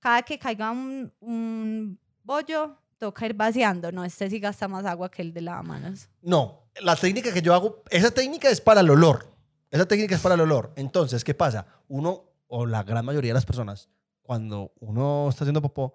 [0.00, 3.90] Cada que caiga un, un bollo, toca ir vaciando.
[3.90, 6.10] No, este sí gasta más agua que el de lavamanos.
[6.20, 9.32] No, la técnica que yo hago, esa técnica es para el olor.
[9.70, 10.74] Esa técnica es para el olor.
[10.76, 11.66] Entonces, ¿qué pasa?
[11.88, 13.88] Uno, o la gran mayoría de las personas,
[14.20, 15.94] cuando uno está haciendo popó,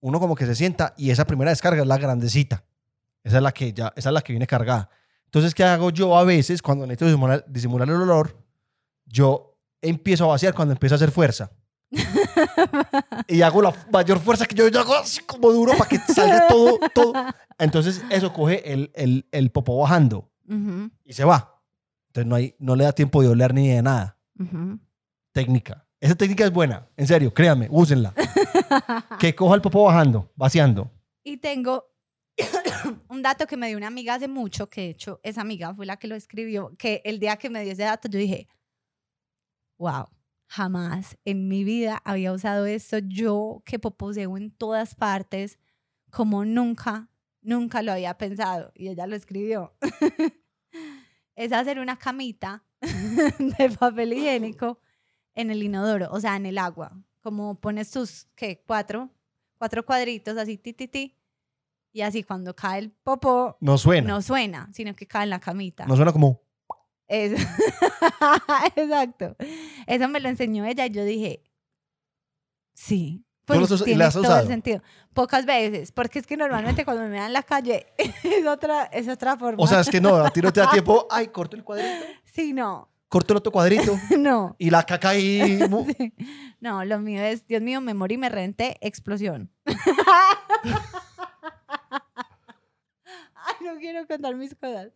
[0.00, 2.64] uno como que se sienta y esa primera descarga es la grandecita.
[3.22, 4.88] Esa es la que ya, esa es la que viene cargada.
[5.26, 8.36] Entonces, ¿qué hago yo a veces cuando necesito disimular, disimular el olor?
[9.06, 11.50] Yo empiezo a vaciar cuando empiezo a hacer fuerza.
[13.28, 16.48] y hago la mayor fuerza que yo, yo hago así como duro para que salga
[16.48, 17.12] todo, todo.
[17.58, 20.30] Entonces, eso coge el, el, el popó bajando
[21.04, 21.62] y se va.
[22.08, 24.18] Entonces, no, hay, no le da tiempo de oler ni de nada.
[25.32, 25.86] Técnica.
[26.00, 26.88] Esa técnica es buena.
[26.96, 28.14] En serio, créanme, úsenla.
[29.20, 30.90] que coja el popó bajando, vaciando.
[31.22, 31.84] Y tengo
[33.08, 35.84] un dato que me dio una amiga hace mucho, que de hecho esa amiga fue
[35.84, 38.48] la que lo escribió, que el día que me dio ese dato yo dije,
[39.78, 40.06] wow,
[40.46, 42.98] jamás en mi vida había usado esto.
[42.98, 45.58] Yo que poposeo en todas partes,
[46.10, 47.10] como nunca,
[47.42, 48.72] nunca lo había pensado.
[48.74, 49.74] Y ella lo escribió.
[51.34, 52.64] es hacer una camita
[53.58, 54.80] de papel higiénico
[55.34, 56.92] en el inodoro, o sea, en el agua.
[57.22, 58.62] Como pones tus, ¿qué?
[58.66, 59.10] Cuatro,
[59.58, 61.16] cuatro cuadritos así, ti, ti, ti.
[61.92, 64.06] Y así cuando cae el popó, No suena.
[64.08, 65.86] no suena, sino que cae en la camita.
[65.86, 66.40] No suena como...
[67.08, 67.32] Es-
[68.76, 69.36] Exacto.
[69.86, 71.42] Eso me lo enseñó ella y yo dije,
[72.74, 73.24] sí.
[73.44, 74.42] ¿Tú Pues y tiene has todo usado?
[74.42, 74.82] el sentido.
[75.12, 77.86] Pocas veces, porque es que normalmente cuando me dan en la calle
[78.22, 79.62] es otra, es otra forma.
[79.62, 81.08] O sea, es que no, a ti no te da tiempo.
[81.10, 82.06] Ay, corto el cuadrito.
[82.24, 83.98] sí, no, Corto el otro cuadrito.
[84.18, 84.54] no.
[84.58, 85.58] Y la caca ahí...
[85.98, 86.14] Sí.
[86.60, 89.50] No, lo mío es, Dios mío, me morí, me renté, explosión.
[93.34, 94.88] Ay, no quiero contar mis cosas.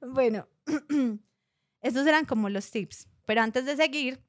[0.00, 0.46] Bueno,
[1.82, 3.08] estos eran como los tips.
[3.26, 4.22] Pero antes de seguir,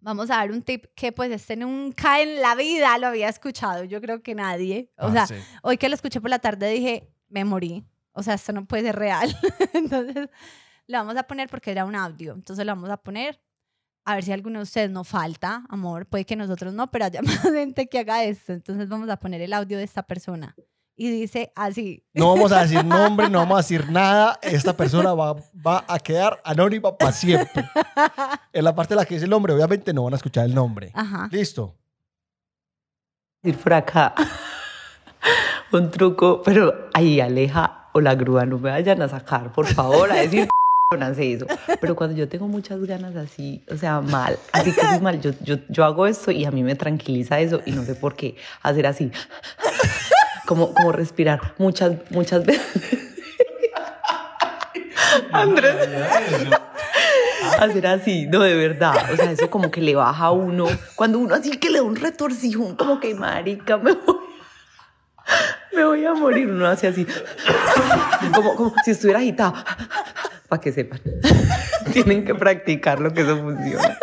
[0.00, 3.84] vamos a dar un tip que pues este nunca en la vida lo había escuchado.
[3.84, 4.90] Yo creo que nadie.
[4.98, 5.34] O Ah, sea, sí.
[5.62, 7.84] hoy que lo escuché por la tarde dije, me morí.
[8.12, 9.36] O sea, esto no puede ser real.
[9.72, 10.28] Entonces,
[10.92, 12.34] lo vamos a poner porque era un audio.
[12.34, 13.40] Entonces, lo vamos a poner.
[14.04, 16.06] A ver si alguno de ustedes no falta, amor.
[16.06, 18.52] Puede que nosotros no, pero haya más gente que haga esto.
[18.52, 20.54] Entonces, vamos a poner el audio de esta persona.
[20.94, 22.04] Y dice así.
[22.12, 24.38] No vamos a decir nombre, no vamos a decir nada.
[24.42, 25.34] Esta persona va,
[25.66, 27.64] va a quedar anónima para siempre.
[28.54, 30.54] En la parte en la que dice el nombre, obviamente no van a escuchar el
[30.54, 30.90] nombre.
[30.92, 31.26] Ajá.
[31.32, 31.74] Listo.
[33.42, 34.14] ir por acá.
[35.72, 40.12] Un truco, pero ahí Aleja o la grúa no me vayan a sacar, por favor,
[40.12, 40.48] a decir
[41.00, 41.46] hace eso.
[41.80, 45.30] Pero cuando yo tengo muchas ganas así, o sea, mal, así que soy mal, yo,
[45.42, 48.36] yo, yo hago esto y a mí me tranquiliza eso y no sé por qué
[48.62, 49.12] hacer así,
[50.46, 52.62] como, como respirar muchas, muchas veces.
[55.32, 55.76] Andrés.
[57.58, 59.12] Hacer así, no, de verdad.
[59.12, 60.66] O sea, eso como que le baja a uno.
[60.94, 64.16] Cuando uno así que le da un retorcijón, como que marica, me voy,
[65.74, 66.48] me voy a morir.
[66.48, 67.06] Uno hace así,
[68.34, 69.54] como, como si estuviera agitado.
[70.52, 71.00] Para que sepan.
[71.94, 73.98] Tienen que practicar lo que eso funciona.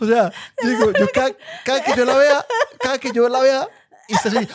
[0.00, 1.30] O sea, yo digo, yo cada,
[1.64, 2.46] cada que yo la vea,
[2.80, 3.68] cada que yo la vea
[4.08, 4.48] y está así.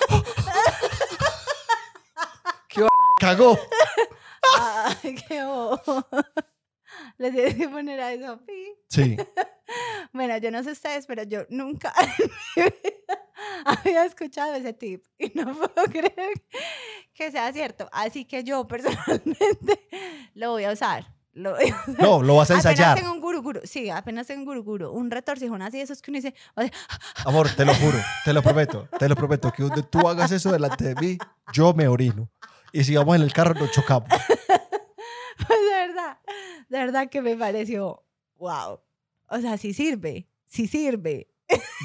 [2.68, 2.86] ¡Qué
[3.18, 3.58] cagó!
[4.60, 6.06] Ay, qué bobo.
[7.22, 8.40] Le tienes que poner a eso.
[8.46, 8.74] pi.
[8.90, 9.18] Sí.
[10.12, 11.94] Bueno, yo no sé ustedes, pero yo nunca
[13.66, 16.34] había escuchado ese tip y no puedo creer
[17.14, 17.88] que sea cierto.
[17.94, 19.88] Así que yo personalmente
[20.34, 21.06] lo voy a usar.
[21.34, 21.56] Lo.
[22.00, 22.98] No, lo vas a Apenas ensayar.
[22.98, 26.36] tengo un guruguru, sí, apenas tengo un guruguru, un retorcijón así, esos que uno dice,
[26.56, 26.72] o sea,
[27.24, 30.52] Amor, te lo juro, te lo prometo, te lo prometo, que donde tú hagas eso
[30.52, 31.18] delante de mí,
[31.54, 32.30] yo me orino.
[32.74, 34.10] Y si vamos en el carro, nos chocamos.
[35.48, 36.18] pues de verdad,
[36.70, 38.04] de verdad que me pareció,
[38.36, 38.80] wow.
[39.30, 41.30] O sea, sí sirve, sí sirve.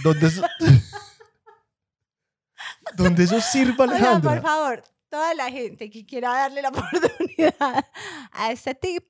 [0.03, 0.43] Donde eso,
[2.97, 4.35] donde eso sirva, Alejandra.
[4.35, 7.85] por favor, toda la gente que quiera darle la oportunidad
[8.33, 9.05] a este tip,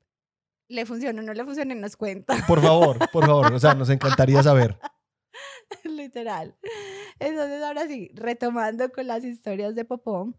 [0.68, 3.52] le funciona o no le funciona, nos cuenta, Por favor, por favor.
[3.52, 4.78] O sea, nos encantaría saber.
[5.84, 6.56] literal.
[7.18, 10.34] Entonces, ahora sí, retomando con las historias de Popó,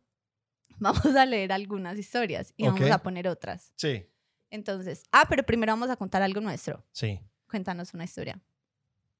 [0.79, 3.73] vamos a leer algunas historias y vamos a poner otras.
[3.75, 4.05] Sí,
[4.49, 6.83] Entonces, ah, pero primero vamos a contar algo nuestro.
[6.91, 7.19] sí.
[7.49, 8.37] Cuéntanos una historia.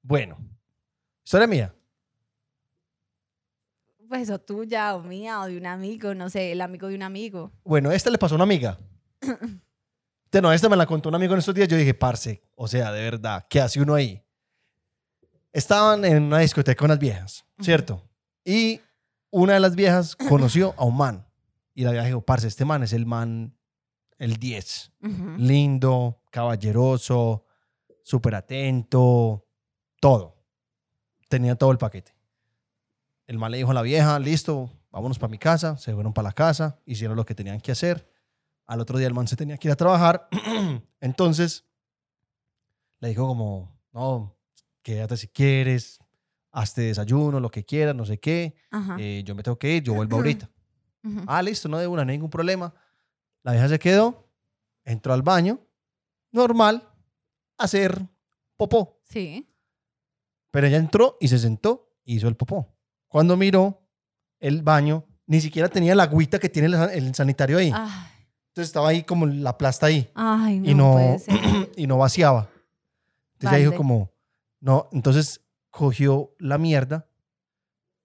[0.02, 0.36] Bueno,
[1.24, 1.74] historia mía.
[4.06, 7.02] Pues o tuya o mía o de un amigo, no sé, el amigo de un
[7.02, 7.52] amigo.
[7.64, 8.78] Bueno, esta le pasó a una amiga.
[10.24, 11.68] Este no, esta me la contó un amigo en estos días.
[11.68, 14.22] Yo dije, parce, o sea, de verdad, ¿qué hace uno ahí?
[15.54, 18.06] Estaban en una discoteca con unas viejas, ¿cierto?
[18.44, 18.78] Y
[19.30, 21.26] una de las viejas conoció a un man.
[21.78, 23.56] Y la vieja dijo, parce, este man es el man,
[24.18, 24.94] el 10.
[25.00, 25.36] Ujú.
[25.38, 27.44] Lindo, caballeroso,
[28.02, 29.46] súper atento,
[30.00, 30.42] todo.
[31.28, 32.16] Tenía todo el paquete.
[33.28, 35.76] El man le dijo a la vieja, listo, vámonos para mi casa.
[35.76, 38.12] Se fueron para la casa, hicieron lo que tenían que hacer.
[38.66, 40.28] Al otro día el man se tenía que ir a trabajar.
[41.00, 41.64] Entonces,
[42.98, 44.36] le dijo como, no,
[44.82, 46.00] quédate si quieres,
[46.50, 48.56] hazte desayuno, lo que quieras, no sé qué.
[48.98, 50.50] Eh, yo me tengo que ir, yo vuelvo ahorita.
[51.04, 51.20] Ujú.
[51.26, 52.74] Ah, listo, no de una, no hay ningún problema.
[53.42, 54.28] La vieja se quedó,
[54.84, 55.60] entró al baño,
[56.32, 56.88] normal,
[57.56, 58.06] a hacer
[58.56, 59.00] popó.
[59.04, 59.48] Sí.
[60.50, 62.74] Pero ella entró y se sentó y hizo el popó.
[63.06, 63.82] Cuando miró
[64.40, 67.70] el baño, ni siquiera tenía la agüita que tiene el, san- el sanitario ahí.
[67.74, 67.90] Ay,
[68.48, 71.72] Entonces estaba ahí como la plasta ahí ay, no, y no, puede ser.
[71.76, 72.48] y no vaciaba.
[73.34, 74.10] Entonces ella dijo como,
[74.60, 77.06] no, entonces cogió la mierda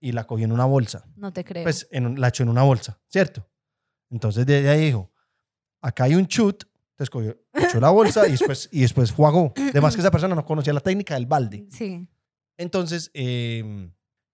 [0.03, 1.05] y la cogió en una bolsa.
[1.15, 1.63] No te creo.
[1.63, 3.49] pues en la echó en una bolsa, ¿cierto?
[4.11, 5.11] Entonces de ella dijo,
[5.81, 9.53] acá hay un chut, entonces cogió, echó la bolsa y después, y después jugó.
[9.55, 11.65] Además que esa persona no conocía la técnica del balde.
[11.71, 12.07] sí.
[12.55, 13.89] Entonces, eh,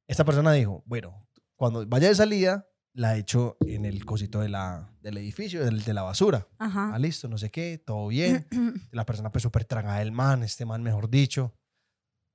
[0.06, 1.18] esta persona dijo, bueno,
[1.56, 5.94] cuando vaya de salida, la echo en el cosito de la, del edificio, del, de
[5.94, 6.46] la basura.
[6.58, 6.94] Ajá.
[6.94, 8.46] Ah, listo, no sé qué, todo bien.
[8.92, 11.54] La persona pues súper tragada del man, este man mejor dicho.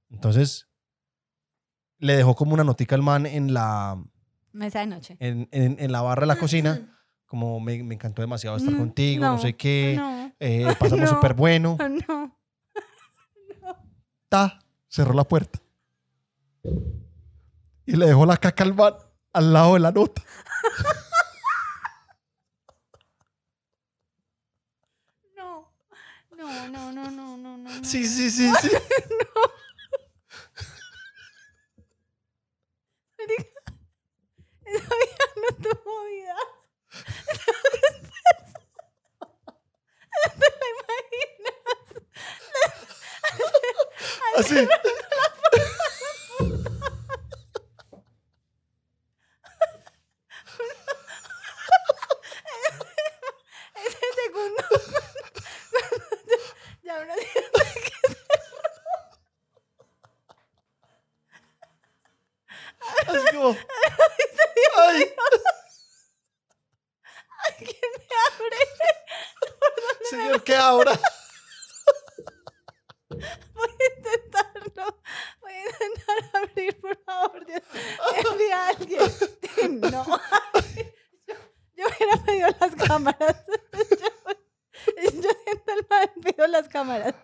[0.08, 0.68] Entonces,
[2.04, 3.96] le dejó como una notica al man en la,
[4.52, 5.16] Mesa de noche.
[5.20, 8.76] en, en- en la barra de la cocina, como me, me encantó demasiado estar Mm,
[8.78, 10.32] contigo, no, no, sé qué, No.
[10.38, 11.14] eh, pasamos No.
[11.16, 11.78] súper bueno.
[12.08, 12.36] No.
[14.28, 15.58] Ta, cerró la puerta.
[17.86, 18.94] Y le dejó la caca al man
[19.32, 20.22] al lado de la nota.
[25.36, 25.72] No.
[26.36, 27.70] No, no, no, no, no, no.
[27.84, 28.68] Sí, sí, sí, sí.
[35.36, 36.36] No tuvo vida.
[40.38, 41.88] ¿Te la imaginas?
[44.36, 44.58] Así.
[53.74, 54.64] Ese segundo.
[55.70, 56.34] cuando
[56.82, 57.94] ya, ya uno siente que
[63.06, 63.56] Así como.
[64.76, 65.14] Ay,
[67.44, 68.56] alguien me abre.
[70.10, 70.98] señor, ¿qué ahora?
[73.08, 75.02] Voy a intentarlo.
[75.40, 77.46] Voy a intentar abrir, por favor.
[77.46, 77.62] Dios.
[78.16, 79.00] Envía a alguien.
[79.40, 80.04] Tim, No.
[81.26, 81.34] Yo,
[81.76, 83.44] yo hubiera pedido las cámaras.
[83.46, 87.14] Yo, yo siento el mal, pido las cámaras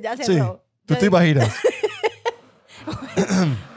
[0.00, 0.64] ya Sí, cerró.
[0.86, 1.52] tú Yo te imaginas.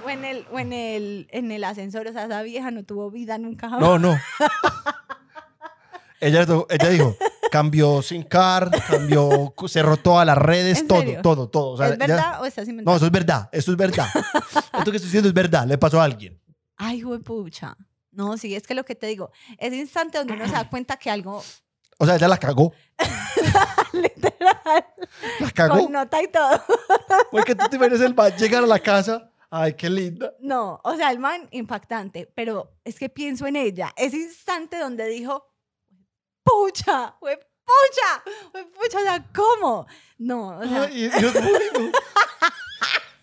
[0.06, 3.12] O en el, o en el, en el ascensor, o sea, esa vieja no tuvo
[3.12, 3.82] vida nunca jamás.
[3.88, 4.18] No, no.
[6.20, 7.16] Ella, ella dijo,
[7.52, 11.22] cambió sin car, cambió, cerró todas las redes, ¿En todo, serio?
[11.22, 11.70] todo, todo.
[11.72, 12.98] O sea, ¿Es ella- verdad o estás no, inventando?
[12.98, 14.08] eso es verdad, eso es verdad.
[14.74, 16.40] Esto que estoy diciendo es verdad, le pasó a alguien.
[16.78, 17.76] Ay, pucha.
[18.12, 20.98] No, sí, es que lo que te digo, ese instante donde uno se da cuenta
[20.98, 21.44] que algo
[21.98, 22.74] O sea, ella la cagó,
[23.94, 24.11] literal,
[25.40, 25.84] la cagó.
[25.84, 26.62] con nota y todo.
[27.32, 30.34] Porque tú te imaginas el man llegar a la casa, Ay, qué linda.
[30.40, 35.06] No, o sea, el man impactante, pero es que pienso en ella, ese instante donde
[35.08, 35.46] dijo,
[36.42, 39.86] pucha, fue pucha, fue pucha, o sea, ¿cómo?
[40.18, 41.92] No, o sea, Ay, Dios mío.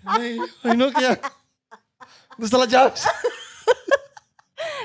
[0.05, 1.22] Ay, ay, no, ¿qué hago?
[2.32, 3.09] ¿Dónde están las llaves?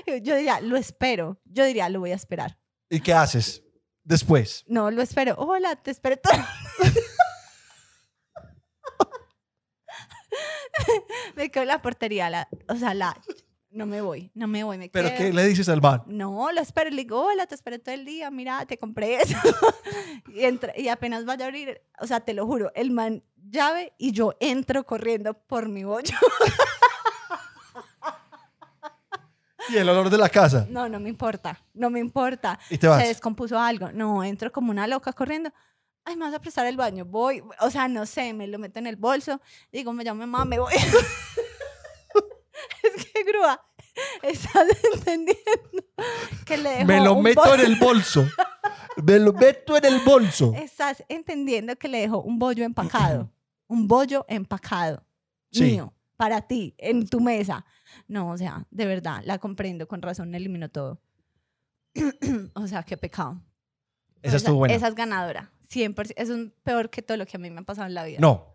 [0.23, 2.57] yo diría, lo espero, yo diría, lo voy a esperar.
[2.89, 3.61] ¿Y qué haces
[4.03, 4.63] después?
[4.67, 5.35] No, lo espero.
[5.37, 6.33] Hola, te espero todo.
[11.35, 13.15] me quedo en la portería, la, o sea, la,
[13.69, 15.17] no me voy, no me voy, me ¿Pero quedo.
[15.17, 16.03] qué le dices al man?
[16.07, 19.37] No, lo espero, le digo, hola, te esperé todo el día, mira, te compré eso.
[20.27, 23.93] y, entra- y apenas vaya a abrir, o sea, te lo juro, el man llave
[23.97, 26.15] y yo entro corriendo por mi bollo.
[29.69, 30.65] Y el olor de la casa.
[30.69, 32.59] No, no me importa, no me importa.
[32.69, 33.01] Y te vas.
[33.01, 33.91] Se descompuso algo.
[33.91, 35.51] No, entro como una loca corriendo.
[36.05, 37.05] Ay, me vas a prestar el baño.
[37.05, 39.39] Voy, o sea, no sé, me lo meto en el bolso.
[39.71, 40.73] Digo, me llamo mamá, me voy.
[42.83, 43.63] es que, grúa,
[44.21, 45.39] estás entendiendo
[46.45, 48.27] que le dejo Me lo un meto en el bolso.
[49.01, 50.53] Me lo meto en el bolso.
[50.55, 53.31] Estás entendiendo que le dejo un bollo empacado.
[53.67, 55.03] un bollo empacado.
[55.51, 55.63] Sí.
[55.63, 57.65] Mío, para ti, en tu mesa.
[58.07, 59.87] No, o sea, de verdad, la comprendo.
[59.87, 61.01] Con razón, eliminó todo.
[62.53, 63.41] o sea, qué pecado.
[64.21, 64.73] Esa estuvo buena.
[64.73, 65.51] Esa es ganadora.
[65.69, 66.13] 100%.
[66.15, 68.19] Es un peor que todo lo que a mí me ha pasado en la vida.
[68.19, 68.53] No.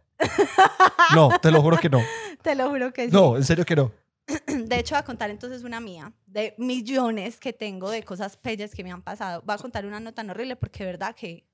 [1.14, 2.02] No, te lo juro que no.
[2.42, 3.12] Te lo juro que sí.
[3.12, 3.92] No, en serio que no.
[4.46, 8.74] De hecho, voy a contar entonces una mía de millones que tengo de cosas pellas
[8.74, 9.42] que me han pasado.
[9.44, 11.46] Voy a contar una no tan horrible porque de verdad que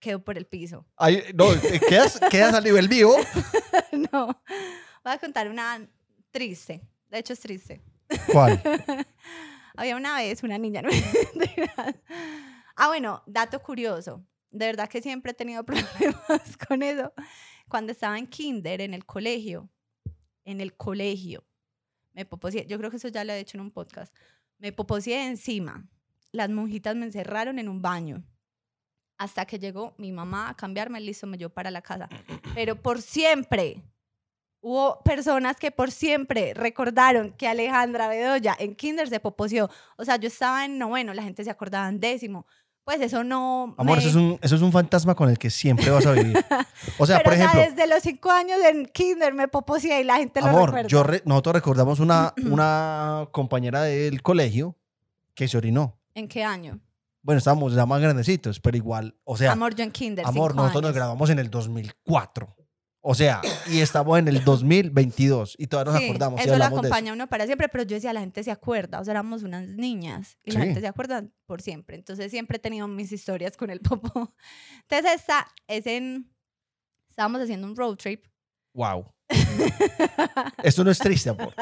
[0.00, 0.86] quedo por el piso.
[0.96, 3.16] Ay, no, eh, quedas, quedas a nivel vivo.
[4.12, 4.26] no.
[5.04, 5.88] Voy a contar una
[6.30, 6.82] triste.
[7.10, 7.82] De hecho, es triste.
[8.32, 8.60] ¿Cuál?
[9.76, 10.82] Había una vez una niña.
[10.82, 10.90] no
[12.76, 14.24] ah, bueno, dato curioso.
[14.50, 17.12] De verdad que siempre he tenido problemas con eso.
[17.68, 19.70] Cuando estaba en kinder, en el colegio,
[20.44, 21.44] en el colegio,
[22.12, 24.14] me poposié, yo creo que eso ya lo he hecho en un podcast,
[24.58, 25.86] me poposié encima.
[26.32, 28.24] Las monjitas me encerraron en un baño.
[29.18, 32.08] Hasta que llegó mi mamá a cambiarme, listo, me llevó para la casa.
[32.54, 33.82] Pero por siempre,
[34.60, 39.70] Hubo personas que por siempre recordaron que Alejandra Bedoya en Kinder se poposeó.
[39.96, 42.44] O sea, yo estaba en noveno, la gente se acordaba en décimo.
[42.84, 43.74] Pues eso no.
[43.76, 46.12] Amor, me- eso es, un, eso es un fantasma con el que siempre vas a
[46.12, 46.36] vivir.
[46.98, 50.00] O sea, Pero, por o sea, ejemplo, desde los cinco años en Kinder me poposeé
[50.00, 50.88] y la gente lo amor, recuerda.
[50.88, 54.74] yo re- nosotros recordamos una, una compañera del colegio
[55.34, 55.98] que se orinó.
[56.14, 56.80] ¿En qué año?
[57.22, 60.24] Bueno, estábamos ya más grandecitos, pero igual, o sea, amor, Amor, yo en Kinder.
[60.24, 60.94] nosotros cinco nos años.
[60.94, 62.56] grabamos en el 2004.
[63.10, 63.40] O sea,
[63.70, 66.64] y estamos en el 2022 y todavía nos Sí, acordamos eso lo eso.
[66.64, 69.42] acompaña a uno para siempre, pero yo decía, la gente se acuerda, o sea, éramos
[69.44, 70.66] unas niñas y la Sí.
[70.66, 71.96] gente se acuerda por siempre.
[71.96, 73.80] Entonces siempre he tenido mis historias con el
[74.12, 74.34] popo.
[74.82, 76.30] Entonces esta es en,
[77.08, 78.26] estábamos haciendo un road trip.
[78.74, 79.06] Wow.
[80.62, 81.54] Esto no es triste, amor.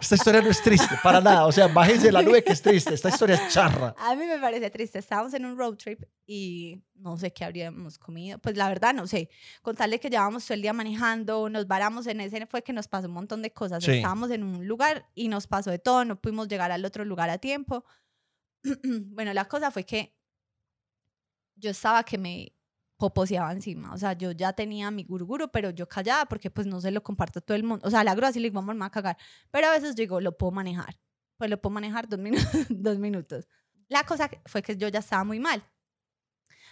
[0.00, 1.46] Esta historia no es triste, para nada.
[1.46, 2.94] O sea, bájense de la nube que es triste.
[2.94, 3.94] Esta historia es charra.
[3.98, 4.98] A mí me parece triste.
[4.98, 8.38] Estábamos en un road trip y no sé qué habríamos comido.
[8.38, 9.28] Pues la verdad no sé.
[9.62, 12.72] Con tal de que llevábamos todo el día manejando, nos varamos en ese, fue que
[12.72, 13.84] nos pasó un montón de cosas.
[13.84, 13.92] Sí.
[13.92, 16.04] Estábamos en un lugar y nos pasó de todo.
[16.04, 17.84] No pudimos llegar al otro lugar a tiempo.
[19.12, 20.16] bueno, la cosa fue que
[21.54, 22.55] yo estaba que me
[22.96, 23.92] poposeaba encima.
[23.92, 27.02] O sea, yo ya tenía mi guruguru, pero yo callaba porque pues no se lo
[27.02, 27.86] comparto a todo el mundo.
[27.86, 29.16] O sea, la grúa sí le digo, amor, me va a cagar.
[29.50, 30.98] Pero a veces yo digo, lo puedo manejar.
[31.36, 32.36] Pues lo puedo manejar dos, minu-
[32.70, 33.48] dos minutos.
[33.88, 35.62] La cosa fue que yo ya estaba muy mal.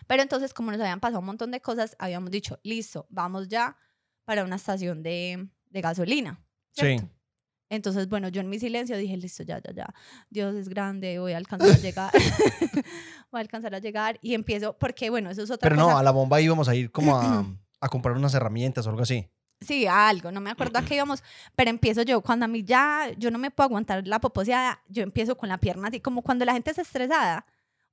[0.07, 3.77] Pero entonces, como nos habían pasado un montón de cosas, habíamos dicho, listo, vamos ya
[4.25, 6.43] para una estación de, de gasolina.
[6.73, 6.83] Sí.
[7.75, 9.95] Entonces, bueno, yo en mi silencio dije, listo, ya, ya, ya.
[10.31, 12.13] Dios es grande, voy a alcanzar a llegar.
[13.31, 14.19] voy a alcanzar a llegar.
[14.23, 15.93] Y empiezo, porque bueno, eso es otra Pero cosa.
[15.93, 17.45] no, a la bomba íbamos a ir como a,
[17.81, 19.29] a comprar unas herramientas o algo así.
[19.61, 21.23] Sí, algo, no me acuerdo a qué íbamos,
[21.55, 25.03] pero empiezo yo, cuando a mí ya, yo no me puedo aguantar la poposeada, yo
[25.03, 27.47] empiezo con la pierna así, como cuando la gente es estresada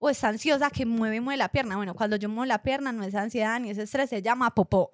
[0.04, 1.76] o está ansiosa que mueve, mueve la pierna.
[1.76, 4.89] Bueno, cuando yo muevo la pierna no es ansiedad ni es estrés, se llama popó.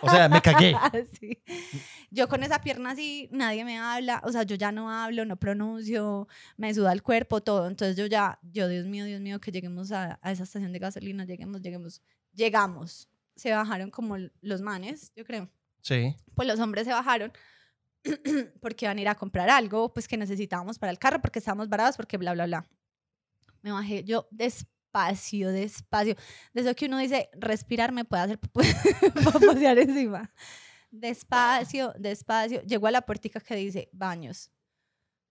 [0.00, 0.74] O sea, me cagué.
[1.20, 1.38] Sí.
[2.10, 5.36] Yo con esa pierna así, nadie me habla, o sea, yo ya no hablo, no
[5.36, 7.66] pronuncio, me suda el cuerpo, todo.
[7.68, 10.78] Entonces yo ya, yo, Dios mío, Dios mío, que lleguemos a, a esa estación de
[10.78, 12.00] gasolina, lleguemos, lleguemos,
[12.32, 13.08] llegamos.
[13.36, 15.50] Se bajaron como los manes, yo creo
[15.82, 16.16] Sí.
[16.34, 17.32] pues los hombres se bajaron
[18.62, 21.68] porque iban a ir a comprar algo, pues que necesitábamos para el carro, porque estábamos
[21.68, 22.66] varados, porque bla, bla, bla.
[23.62, 26.16] Me bajé yo despacio, despacio.
[26.52, 30.30] De eso que uno dice, respirar me puede hacer poposear encima.
[30.90, 32.62] Despacio, despacio.
[32.62, 34.50] Llegó a la puertica que dice, baños.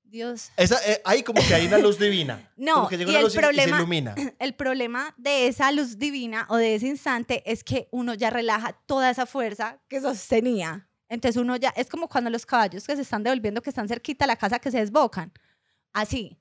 [0.03, 0.51] Dios.
[0.57, 2.51] Esa, eh, ahí como que hay una luz divina.
[2.57, 4.15] No, Como que llega y una el luz y- y problema- se ilumina.
[4.39, 8.73] El problema de esa luz divina o de ese instante es que uno ya relaja
[8.87, 10.89] toda esa fuerza que sostenía.
[11.07, 14.25] Entonces uno ya, es como cuando los caballos que se están devolviendo, que están cerquita
[14.25, 15.31] a la casa, que se desbocan.
[15.93, 16.37] Así.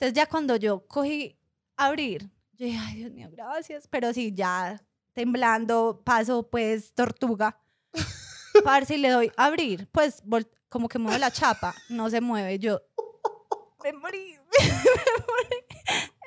[0.00, 1.38] Entonces ya cuando yo cogí
[1.76, 3.86] abrir, yo dije, ay Dios mío, gracias.
[3.86, 4.82] Pero sí, ya
[5.12, 7.60] temblando, paso pues tortuga.
[8.64, 10.22] Parce, y le doy abrir, pues
[10.70, 12.58] como que mueve la chapa, no se mueve.
[12.58, 12.80] Yo
[13.84, 15.64] me morí, me morí.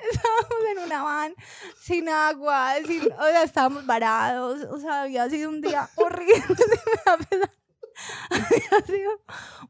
[0.08, 1.34] Estábamos en una van
[1.80, 6.44] sin agua, sin, o sea, estábamos varados, o sea, había sido un día horrible.
[8.30, 9.20] había sido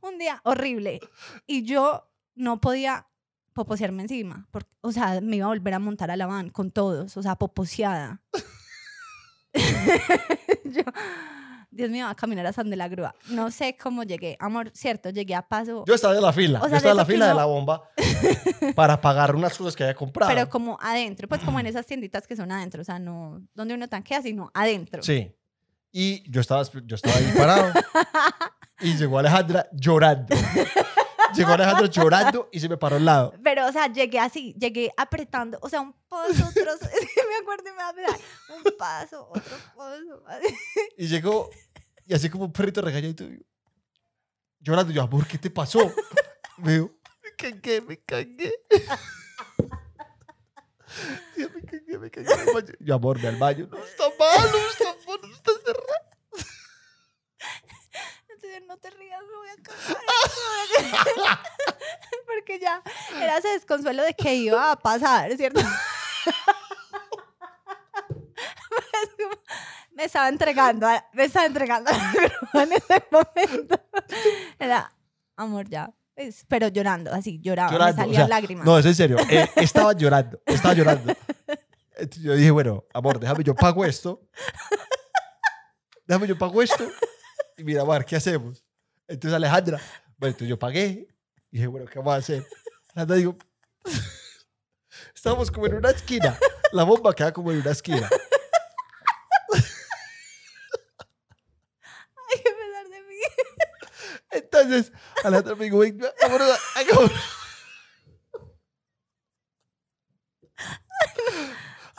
[0.02, 1.00] un día horrible.
[1.46, 3.06] Y yo no podía
[3.54, 6.70] poposearme encima, porque, o sea, me iba a volver a montar a la van con
[6.70, 8.20] todos, o sea, poposeada.
[10.64, 10.82] yo,
[11.70, 13.14] Dios mío, a caminar hasta donde la grúa.
[13.30, 16.58] No sé cómo llegué, amor, cierto, llegué a paso, Yo estaba en la fila.
[16.60, 17.82] O sea, yo estaba en de la fila de uno- la bomba
[18.74, 20.32] para pagar unas cosas que había comprado.
[20.32, 23.74] pero como adentro, pues como en esas tienditas que son adentro, o sea, no donde
[23.74, 25.02] uno tanquea, sino adentro.
[25.02, 25.32] Sí.
[25.92, 27.72] Y yo estaba, yo estaba ahí parado.
[28.80, 30.34] y llegó Alejandra llorando.
[31.34, 33.34] Llegó Alejandra llorando y se me paró al lado.
[33.42, 36.64] Pero, o sea, llegué así, llegué apretando, o sea, un paso, otro,
[37.28, 38.20] me acuerdo y me da pesar,
[38.56, 40.54] un paso, otro paso, así.
[40.96, 41.50] Y llegó,
[42.06, 43.44] y así como un perrito regañadito, y-
[44.60, 44.92] llorando.
[44.92, 45.92] Yo, amor, ¿qué te pasó?
[46.58, 46.90] Me dijo,
[47.22, 48.52] me cagué, me cagué.
[51.36, 52.28] Yo, me cagué, me cagué.
[52.78, 53.68] Yo, amor, ve al baño.
[53.70, 54.93] No, está mal, no está mal, no está
[58.66, 61.38] No te rías, me voy a cagar.
[62.26, 62.82] Porque ya
[63.20, 65.60] era ese desconsuelo de que iba a pasar, ¿cierto?
[69.92, 71.88] Me estaba entregando, me estaba entregando
[72.54, 73.80] en ese momento.
[74.58, 74.92] Era,
[75.36, 75.88] amor, ya.
[76.16, 78.66] pues, pero llorando, así, lloraba, Llorando, me o salían sea, lágrimas.
[78.66, 79.16] No, es en serio.
[79.30, 81.14] eh, estaba llorando, estaba llorando.
[82.20, 84.20] Yo dije, bueno, amor, déjame, yo pago esto.
[86.06, 86.84] Déjame, yo pago esto.
[87.56, 88.64] Y mira, ¿qué hacemos?
[89.06, 89.80] Entonces Alejandra,
[90.16, 91.06] bueno, entonces yo pagué.
[91.50, 92.46] Y dije, bueno, ¿qué vamos a hacer?
[92.88, 93.36] Alejandra digo,
[95.14, 96.38] estábamos como en una esquina.
[96.72, 98.08] La bomba queda como en una esquina.
[102.30, 103.16] Hay que pesar de mí.
[104.30, 104.92] Entonces
[105.22, 106.58] Alejandra me dijo, venga, vámonos,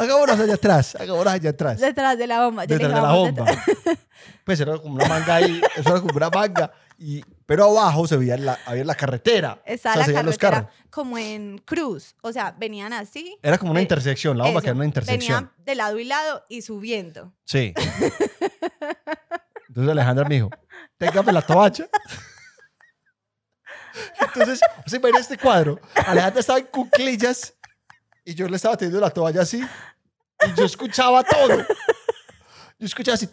[0.05, 1.79] Hagámonos allá atrás, hagámonos allá atrás.
[1.79, 2.65] Detrás de la bomba.
[2.65, 3.45] detrás de la "Vamos bomba.
[3.45, 3.65] detrás".
[4.43, 6.71] Pues era como una manga ahí, eso era como una manga.
[6.97, 9.61] Y, pero abajo se veía la, había la carretera.
[9.65, 10.65] Estaba o sea, se los carros.
[10.89, 12.15] como en cruz.
[12.21, 13.37] O sea, venían así.
[13.43, 15.43] Era como una Eh, intersección, la bomba eso, que era una intersección.
[15.57, 17.33] Venía de lado y lado y subiendo.
[17.43, 17.73] Sí.
[19.67, 20.49] Entonces Alejandra me dijo,
[20.97, 21.89] téngame la toalla.
[24.19, 25.79] Entonces, o sea, imagina este cuadro.
[26.07, 27.53] Alejandra estaba en cuclillas
[28.23, 29.61] y yo le estaba teniendo la toalla así
[30.47, 31.57] y yo escuchaba todo.
[32.79, 33.29] Yo escuchaba así.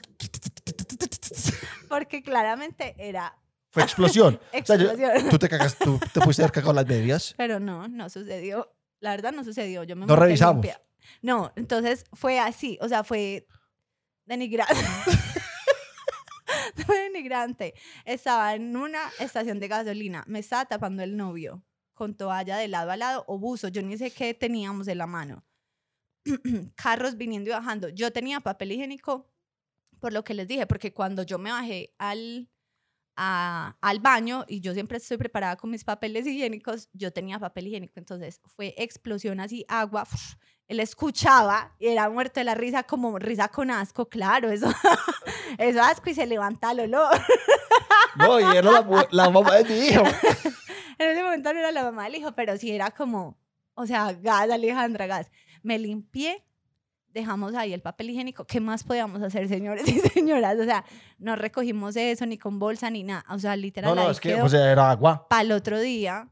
[1.88, 3.36] Porque claramente era.
[3.70, 4.38] Fue explosión.
[4.52, 5.30] O sea, yo- Explosión.
[5.30, 7.34] tú te cagas, tú te pudiste haber cagado las medias.
[7.36, 8.72] Pero no, no sucedió.
[9.00, 9.82] La verdad no sucedió.
[9.84, 10.64] Yo me No revisamos.
[10.64, 10.80] limpia.
[11.22, 12.78] No, entonces fue así.
[12.80, 13.46] O sea, fue
[14.26, 14.74] denigrante.
[16.86, 17.74] fue denigrante.
[18.04, 20.24] Estaba en una estación de gasolina.
[20.26, 21.62] Me estaba tapando el novio
[21.94, 23.68] con toalla de lado a lado o buzo.
[23.68, 25.44] Yo ni sé qué teníamos en la mano.
[26.77, 27.89] Carros viniendo y bajando.
[27.89, 29.29] Yo tenía papel higiénico,
[30.01, 32.49] por lo que les dije, porque cuando yo me bajé al,
[33.16, 37.68] a- al baño y yo siempre estoy preparada con mis papeles higiénicos, yo tenía papel
[37.68, 40.07] higiénico, entonces fue explosión así, agua,
[40.68, 44.73] él escuchaba y era muerto de la risa, como risa con asco, claro, eso,
[45.59, 47.20] eso asco y se levanta el olor.
[48.16, 50.03] No, y era la, la mamá de mi hijo.
[50.99, 53.37] En ese momento no era la mamá del hijo, pero sí era como,
[53.75, 55.33] o sea, gas, Alejandra, gas.
[55.62, 56.44] Me limpié,
[57.08, 58.44] dejamos ahí el papel higiénico.
[58.46, 60.58] ¿Qué más podíamos hacer, señores y señoras?
[60.58, 60.84] O sea,
[61.18, 63.24] no recogimos eso ni con bolsa ni nada.
[63.30, 65.28] O sea, literal, No, no, es que quedó o sea, era agua.
[65.28, 66.28] para el otro día.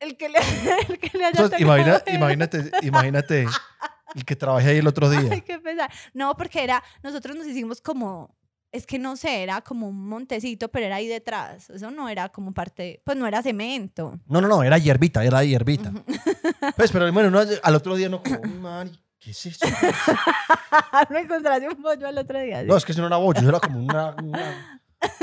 [0.00, 0.38] El que le,
[0.88, 3.46] el que le haya Entonces, imagina- imagínate, imagínate
[4.14, 5.28] el que trabajé ahí el otro día.
[5.30, 5.90] Ay, qué pesar.
[6.12, 8.36] No, porque era, nosotros nos hicimos como,
[8.74, 11.70] es que no sé, era como un montecito, pero era ahí detrás.
[11.70, 14.18] Eso no era como parte, pues no era cemento.
[14.26, 15.92] No, no, no, era hierbita, era hierbita.
[16.76, 19.66] Pues, pero bueno, no, al otro día no como, "Mari, ¿qué es eso?
[21.10, 22.62] no encontraste un pollo al otro día.
[22.62, 22.66] ¿sí?
[22.66, 24.16] No, es que eso no era bollo, eso era como, una,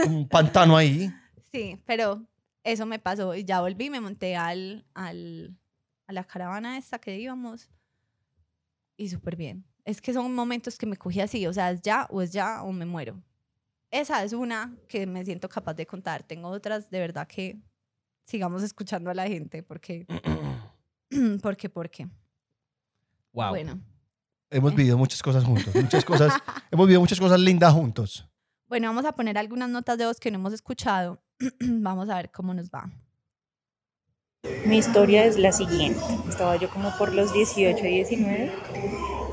[0.05, 1.11] un pantano ahí.
[1.51, 2.23] Sí, pero
[2.63, 5.57] eso me pasó y ya volví, me monté al, al,
[6.07, 7.69] a la caravana esta que íbamos
[8.97, 9.65] y súper bien.
[9.83, 12.61] Es que son momentos que me cogí así, o sea, es ya o es ya
[12.63, 13.19] o me muero.
[13.91, 16.23] Esa es una que me siento capaz de contar.
[16.23, 17.59] Tengo otras de verdad que
[18.23, 20.07] sigamos escuchando a la gente porque,
[21.43, 22.07] porque, porque.
[23.33, 23.49] Wow.
[23.49, 23.79] Bueno,
[24.49, 24.75] Hemos Eh.
[24.75, 26.33] vivido muchas cosas juntos, muchas cosas,
[26.71, 28.27] hemos vivido muchas cosas lindas juntos.
[28.67, 31.21] Bueno, vamos a poner algunas notas de voz que no hemos escuchado.
[31.59, 32.89] vamos a ver cómo nos va.
[34.65, 36.01] Mi historia es la siguiente.
[36.27, 38.51] Estaba yo como por los 18, 19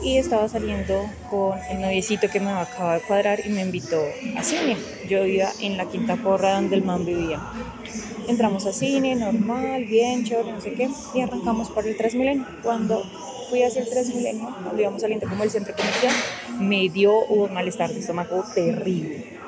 [0.02, 4.00] y estaba saliendo con el noviecito que me acaba de cuadrar y me invitó
[4.36, 4.76] a cine.
[5.08, 7.40] Yo vivía en la quinta porra donde el man vivía.
[8.28, 12.46] Entramos a cine, normal, bien, chévere, no sé qué, y arrancamos por el Transmilenio.
[12.62, 13.02] Cuando
[13.48, 16.12] fui hacia el Transmilenio, cuando íbamos saliendo como el centro comercial,
[16.60, 19.38] me dio un malestar de estómago terrible.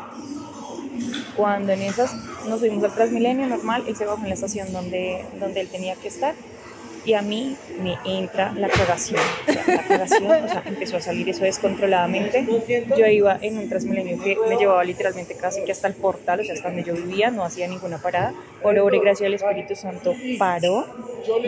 [1.37, 2.15] Cuando en esas
[2.49, 5.95] nos subimos al Transmilenio normal, él se bajó en la estación donde, donde él tenía
[5.97, 6.35] que estar
[7.11, 9.21] y a mí me entra la cagación.
[9.49, 12.47] O sea, la cagación, o sea, empezó a salir eso descontroladamente.
[12.97, 16.45] Yo iba en un Transmilenio que me llevaba literalmente casi que hasta el portal, o
[16.45, 18.33] sea, hasta donde yo vivía, no hacía ninguna parada.
[18.63, 20.87] Por obra y gracia del Espíritu Santo paró,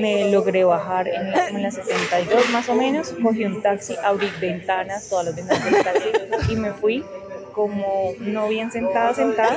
[0.00, 4.32] me logré bajar en la, en la 72 más o menos, cogí un taxi, abrí
[4.40, 6.08] ventanas, todas las ventanas del taxi
[6.50, 7.04] y me fui
[7.52, 9.56] como no bien sentada, sentada.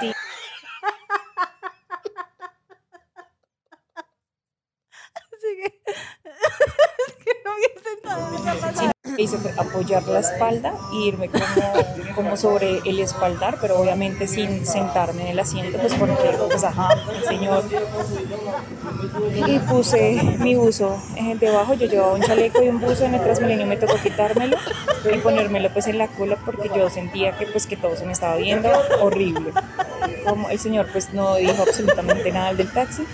[0.00, 0.12] sí,
[0.60, 0.78] Así que,
[5.40, 5.49] es que no había sentado en
[8.36, 8.92] esa pasada.
[9.16, 14.66] hice fue apoyar la espalda y irme como, como sobre el espaldar, pero obviamente sin
[14.66, 16.88] sentarme en el asiento, pues porque, pues ajá,
[17.26, 17.64] señor.
[19.46, 23.22] Y puse mi buzo eh, debajo, yo llevaba un chaleco y un buzo en el
[23.22, 24.56] Transmilenio, me tocó quitármelo
[25.12, 28.12] y ponérmelo pues en la cola porque yo sentía que pues que todo se me
[28.12, 29.52] estaba viendo horrible.
[30.26, 33.06] Como el señor pues no dijo absolutamente nada del taxi,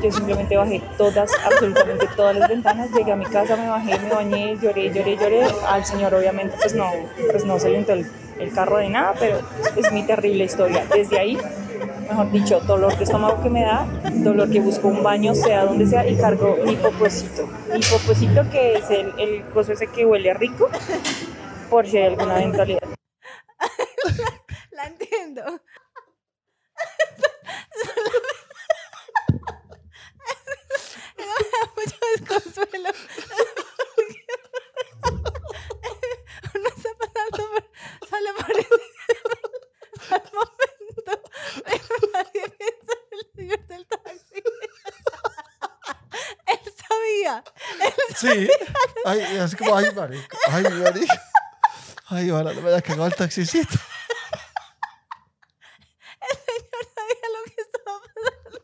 [0.00, 4.10] yo simplemente bajé todas, absolutamente todas las ventanas, llegué a mi casa, me bajé, me
[4.10, 5.44] bañé, lloré, lloré, lloré.
[5.66, 6.90] Al señor obviamente pues no,
[7.30, 9.40] pues no se le el, el carro de nada, pero
[9.76, 10.84] es mi terrible historia.
[10.92, 11.38] Desde ahí,
[12.08, 15.86] mejor dicho, dolor de estómago que me da, dolor que busco un baño, sea donde
[15.86, 17.46] sea, y cargo mi popocito.
[17.72, 20.68] Mi popocito que es el, el coso ese que huele rico,
[21.70, 22.82] por si hay alguna eventualidad.
[24.72, 25.42] La entiendo.
[31.16, 31.34] Me da
[31.76, 31.96] mucho
[32.62, 32.90] desconsuelo.
[36.54, 37.64] Uno está pasando por,
[38.08, 38.76] solo por ese
[40.32, 41.12] momento,
[41.64, 44.42] pero nadie piensa en el señor del taxi.
[46.46, 47.44] Él sabía.
[47.80, 48.48] Él Sí.
[49.04, 50.38] Ay, así como, ay, marica.
[50.48, 51.22] Ay, marica.
[52.08, 53.78] Ay, no me cagado el taxicito.
[56.20, 58.58] El señor sabía lo que estaba pasando.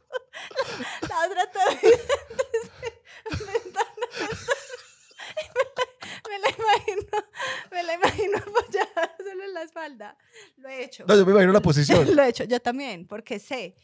[1.09, 2.89] La otra todavía desde
[3.47, 4.39] ventana, ventana.
[5.39, 5.79] Y me la,
[6.29, 7.07] me la imagino,
[7.71, 10.19] me la imagino apoyada solo en la espalda.
[10.57, 10.98] Lo he hecho.
[11.09, 12.07] No, yo me imagino la posición.
[12.17, 13.75] Lo he hecho, yo también, porque sé,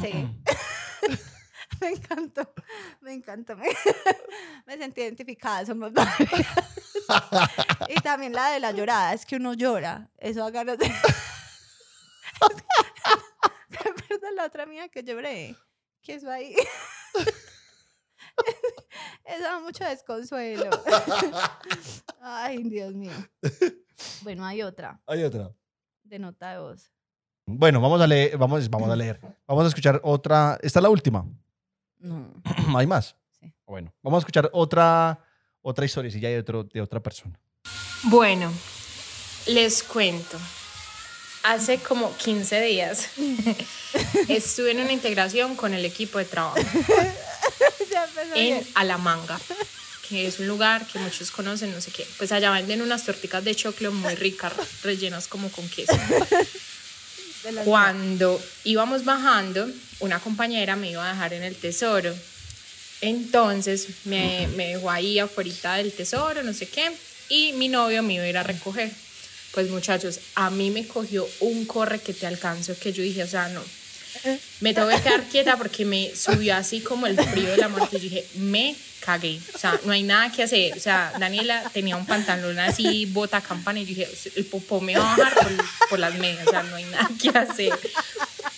[0.00, 0.10] sé.
[1.80, 2.54] me encantó,
[3.02, 3.54] me encantó.
[3.54, 3.66] Me,
[4.66, 6.16] me sentí identificada, somos varias.
[7.88, 10.86] y también la de la llorada, es que uno llora, eso da ganas de...
[13.68, 15.54] ¿Te acuerdas la otra mía que lloré?
[16.00, 16.56] Que eso ahí.
[19.24, 20.70] Eso da mucho desconsuelo.
[22.22, 23.12] Ay, Dios mío.
[24.22, 25.54] Bueno, hay otra Hay otra.
[26.14, 26.92] De nota de voz.
[27.46, 29.20] Bueno, vamos a leer, vamos, vamos a leer.
[29.46, 30.56] Vamos a escuchar otra.
[30.62, 31.26] Esta es la última.
[31.98, 32.32] No.
[32.76, 33.16] Hay más.
[33.38, 33.52] Sí.
[33.66, 35.18] Bueno, vamos a escuchar otra,
[35.60, 37.38] otra historia, si ya hay otro, de otra persona.
[38.04, 38.52] Bueno,
[39.46, 40.38] les cuento.
[41.42, 43.10] Hace como 15 días
[44.28, 46.56] estuve en una integración con el equipo de trabajo
[48.34, 48.64] en.
[48.76, 49.38] Alamanga,
[50.14, 52.06] que es un lugar que muchos conocen, no sé qué.
[52.18, 54.52] Pues allá venden unas torticas de choclo muy ricas,
[54.82, 55.92] rellenas como con queso.
[57.64, 59.68] Cuando íbamos bajando,
[60.00, 62.14] una compañera me iba a dejar en el tesoro.
[63.00, 66.90] Entonces me, me dejó ahí afuera del tesoro, no sé qué,
[67.28, 68.90] y mi novio me iba a ir a recoger.
[69.52, 73.28] Pues muchachos, a mí me cogió un corre que te alcanzo que yo dije, o
[73.28, 73.62] sea, no.
[74.60, 77.96] Me tengo que quedar quieta porque me subió así como el frío de la muerte.
[77.96, 79.40] Yo dije, me cagué.
[79.54, 80.76] O sea, no hay nada que hacer.
[80.76, 85.14] O sea, Daniela tenía un pantalón así, bota campana, y dije, el popó me va
[85.14, 86.46] a bajar por, por las medias.
[86.46, 87.78] O sea, no hay nada que hacer.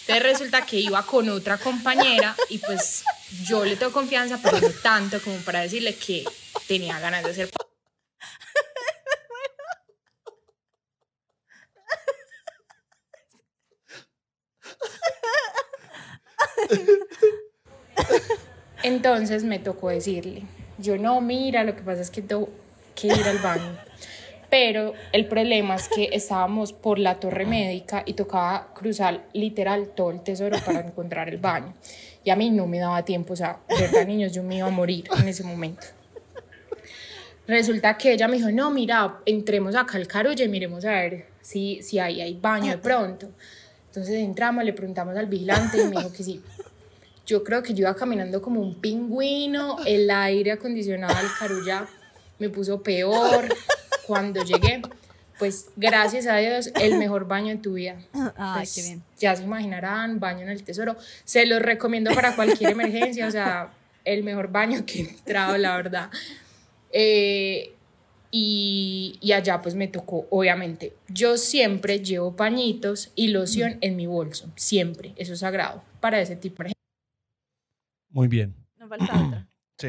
[0.07, 3.03] Entonces resulta que iba con otra compañera y pues
[3.45, 6.25] yo le tengo confianza, pero no tanto como para decirle que
[6.69, 7.51] tenía ganas de hacer
[18.83, 20.43] Entonces me tocó decirle,
[20.79, 22.49] yo no, mira, lo que pasa es que tengo
[22.95, 23.77] que ir al baño.
[24.49, 30.11] Pero el problema es que estábamos por la torre médica y tocaba cruzar literal todo
[30.11, 31.75] el tesoro para encontrar el baño.
[32.23, 34.71] Y a mí no me daba tiempo, o sea, verdad, niños, yo me iba a
[34.71, 35.87] morir en ese momento.
[37.47, 41.27] Resulta que ella me dijo, no, mira, entremos acá al Carulla y miremos a ver
[41.41, 43.31] si, si ahí hay baño de pronto.
[43.87, 46.43] Entonces entramos, le preguntamos al vigilante y me dijo que sí.
[47.27, 51.87] Yo creo que yo iba caminando como un pingüino, el aire acondicionado del Carulla
[52.39, 53.49] me puso peor.
[54.07, 54.83] Cuando llegué,
[55.39, 57.97] pues gracias a Dios, el mejor baño de tu vida.
[58.13, 59.03] Pues, qué bien.
[59.19, 60.97] Ya se imaginarán, baño en el tesoro.
[61.25, 63.73] Se los recomiendo para cualquier emergencia, o sea,
[64.05, 66.11] el mejor baño que he entrado, la verdad.
[66.93, 67.73] Eh,
[68.31, 70.95] y, y allá pues me tocó, obviamente.
[71.09, 75.13] Yo siempre llevo pañitos y loción en mi bolso, siempre.
[75.17, 76.73] Eso es sagrado para ese tipo de
[78.17, 78.57] Muy bien.
[78.79, 79.47] No falta otra.
[79.79, 79.89] Sí.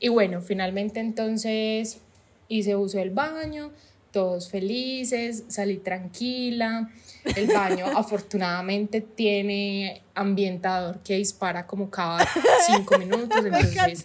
[0.00, 2.00] Y bueno, finalmente entonces
[2.48, 3.70] hice uso del baño,
[4.10, 6.90] todos felices, salí tranquila.
[7.36, 12.26] El baño afortunadamente tiene ambientador que dispara como cada
[12.66, 14.04] cinco minutos, Me entonces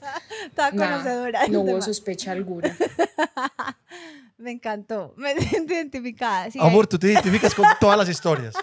[0.73, 2.77] nada, no hubo sospecha alguna.
[4.39, 5.13] Me encantó.
[5.17, 6.49] Me siento identificada.
[6.49, 8.55] Sí, Amor, tú te identificas con todas las historias.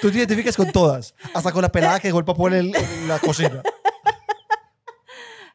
[0.00, 1.14] Tú te identificas con todas.
[1.34, 3.62] Hasta con la pelada que dejó el en, el- en la cocina.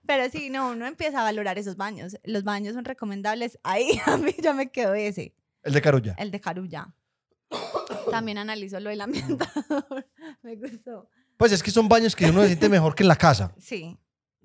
[0.06, 2.18] Pero sí, no, uno empieza a valorar esos baños.
[2.24, 3.60] Los baños son recomendables.
[3.64, 5.34] Ahí a mí ya me quedó ese,
[5.64, 6.16] El de Carulla.
[6.18, 6.94] el de Carulla.
[8.12, 10.08] También analizo lo del ambientador.
[10.42, 11.10] me gustó.
[11.38, 13.54] Pues es que son baños que uno se siente mejor que en la casa.
[13.60, 13.98] Sí.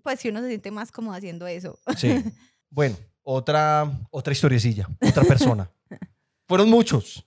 [0.02, 1.78] Pues si uno se siente más cómodo haciendo eso.
[1.96, 2.22] Sí.
[2.70, 5.70] Bueno, otra, otra historiecilla, otra persona.
[6.48, 7.26] Fueron muchos.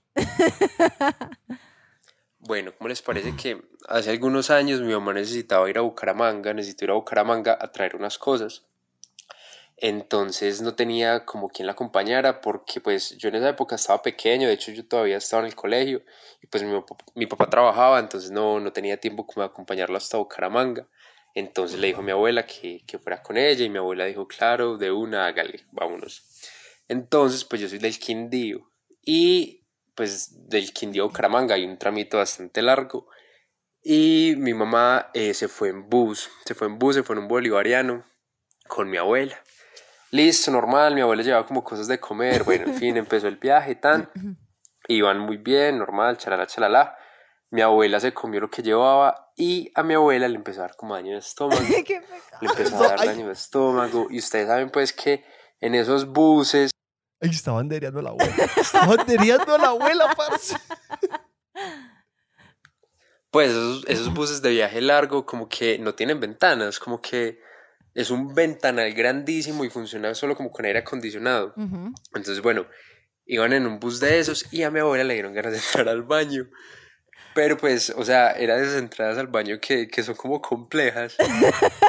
[2.38, 6.84] Bueno, ¿cómo les parece que hace algunos años mi mamá necesitaba ir a Bucaramanga, necesitó
[6.84, 8.64] ir a Bucaramanga a traer unas cosas?
[9.78, 14.48] Entonces no tenía como quien la acompañara porque pues yo en esa época estaba pequeño,
[14.48, 16.02] de hecho yo todavía estaba en el colegio
[16.40, 19.96] y pues mi, papá- mi papá trabajaba, entonces no, no tenía tiempo como de acompañarlo
[19.98, 20.86] hasta Bucaramanga.
[21.36, 24.26] Entonces le dijo a mi abuela que, que fuera con ella y mi abuela dijo,
[24.26, 26.24] claro, de una, hágale, vámonos.
[26.88, 28.72] Entonces pues yo soy del Quindío
[29.02, 33.08] y pues del Quindío a Bucaramanga hay un tramito bastante largo
[33.82, 37.22] y mi mamá eh, se fue en bus, se fue en bus, se fue en
[37.24, 38.06] un bolivariano
[38.66, 39.38] con mi abuela.
[40.12, 43.74] Listo, normal, mi abuela llevaba como cosas de comer, bueno, en fin, empezó el viaje,
[43.74, 44.10] tan,
[44.88, 46.96] iban muy bien, normal, chalala, chalala.
[47.50, 50.76] Mi abuela se comió lo que llevaba y a mi abuela le empezó a dar
[50.76, 52.38] como daño de estómago, Qué pecado.
[52.40, 55.24] le empezó a dar daño de estómago y ustedes saben pues que
[55.60, 56.70] en esos buses
[57.20, 58.34] Ay, estaban deriando a la abuela.
[58.56, 60.54] Estaban deriando a la abuela, parce.
[63.30, 67.38] Pues esos, esos buses de viaje largo como que no tienen ventanas, como que
[67.94, 71.54] es un ventanal grandísimo y funciona solo como con aire acondicionado.
[72.14, 72.66] Entonces, bueno,
[73.24, 75.88] iban en un bus de esos y a mi abuela le dieron ganas de entrar
[75.88, 76.48] al baño.
[77.36, 81.16] Pero pues, o sea, era de esas entradas al baño que, que son como complejas.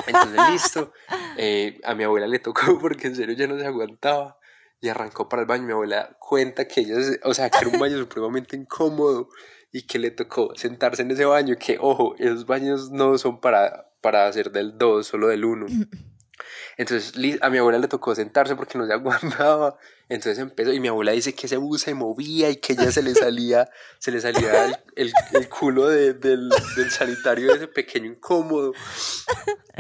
[0.06, 0.92] Entonces, listo.
[1.38, 4.38] eh, a mi abuela le tocó porque en serio ya no se aguantaba.
[4.82, 5.64] Y arrancó para el baño.
[5.64, 9.30] Mi abuela cuenta que ella, o sea, que era un baño supremamente incómodo
[9.72, 11.56] y que le tocó sentarse en ese baño.
[11.58, 15.66] Que, ojo, esos baños no son para, para hacer del 2, solo del 1.
[16.78, 19.78] Entonces a mi abuela le tocó sentarse porque no se aguantaba.
[20.10, 23.02] Entonces empezó y mi abuela dice que ese bus se movía y que ella se
[23.02, 23.70] le salía,
[24.00, 28.74] se le salía el, el- el culo de- del, del sanitario de ese pequeño incómodo.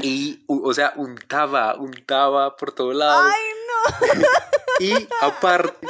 [0.01, 3.29] Y, o sea, untaba, untaba por todo lado.
[3.29, 4.23] Ay, no.
[4.79, 5.87] Y aparte,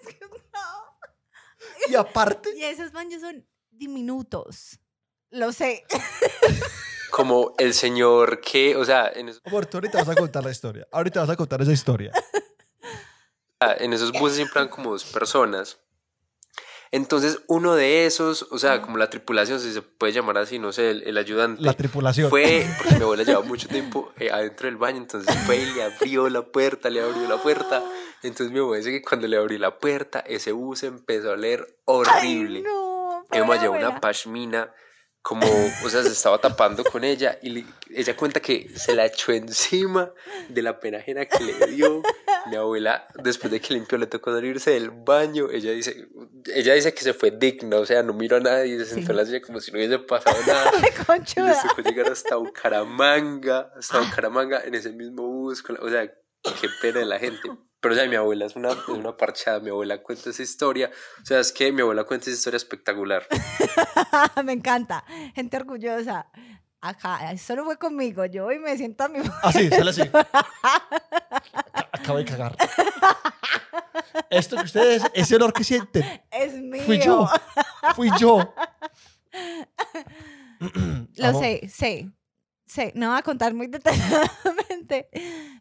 [0.00, 1.88] Es que no.
[1.88, 4.78] Y aparte, Y esos baños son diminutos.
[5.30, 5.84] Lo sé.
[7.16, 10.50] Como el señor que, o sea, en esos, amor, tú ahorita vas a contar la
[10.50, 10.86] historia.
[10.92, 12.12] Ahorita vas a contar esa historia.
[13.78, 15.78] en esos buses siempre van como dos personas.
[16.90, 20.72] Entonces, uno de esos, o sea, como la tripulación, si se puede llamar así, no
[20.72, 21.62] sé, el, el ayudante.
[21.62, 22.28] La tripulación.
[22.28, 25.84] Fue, porque mi abuela llevaba mucho tiempo eh, adentro del baño, entonces fue y le
[25.84, 27.82] abrió la puerta, le abrió la puerta.
[28.24, 31.78] Entonces mi abuela dice que cuando le abrí la puerta, ese bus empezó a oler
[31.86, 32.58] horrible.
[32.58, 33.24] Ay, no.
[33.32, 34.70] Mi mamá pobre llevó una pashmina,
[35.28, 35.44] como,
[35.84, 39.32] o sea, se estaba tapando con ella y le- ella cuenta que se la echó
[39.32, 40.12] encima
[40.48, 42.00] de la pena ajena que le dio.
[42.48, 45.50] Mi abuela, después de que limpió, le tocó salirse del baño.
[45.50, 46.06] Ella dice,
[46.54, 49.16] ella dice que se fue digna, o sea, no miró a nadie, se sentó en
[49.16, 50.70] la silla como si no hubiese pasado nada.
[51.42, 55.60] Y les tocó llegar hasta Bucaramanga, hasta Bucaramanga en ese mismo bus.
[55.60, 57.50] con la- o sea, qué pena de la gente.
[57.86, 59.60] Pero, o sea, mi abuela es una, es una parchada.
[59.60, 60.90] Mi abuela cuenta esa historia.
[61.22, 63.24] O sea, es que mi abuela cuenta esa historia espectacular.
[64.44, 65.04] me encanta.
[65.36, 66.26] Gente orgullosa.
[66.80, 68.24] Acá, eso no fue conmigo.
[68.24, 69.20] Yo hoy me siento a mi.
[69.40, 70.02] Así, sale así.
[71.92, 72.56] Acabo de cagar.
[74.30, 76.82] Esto que ustedes, ese olor que sienten, Es mío.
[76.86, 77.28] fui yo.
[77.94, 78.52] Fui yo.
[81.14, 81.40] Lo Amo.
[81.40, 82.10] sé, sé.
[82.66, 85.08] sé, no voy a contar muy detalladamente,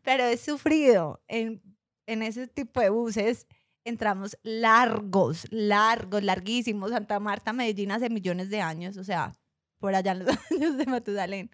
[0.01, 1.61] pero he sufrido en,
[2.07, 3.47] en ese tipo de buses.
[3.83, 6.89] Entramos largos, largos, larguísimos.
[6.91, 9.33] Santa Marta, Medellín hace millones de años, o sea,
[9.79, 11.51] por allá en los años de Matusalén.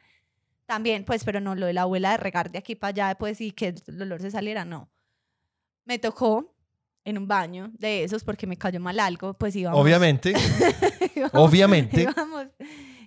[0.66, 3.42] También, pues, pero no lo de la abuela de regar de aquí para allá, pues,
[3.42, 4.90] y que el olor se saliera, no.
[5.84, 6.56] Me tocó
[7.04, 9.78] en un baño de esos porque me cayó mal algo, pues íbamos.
[9.82, 10.32] Obviamente,
[11.16, 12.02] íbamos- obviamente.
[12.04, 12.46] íbamos,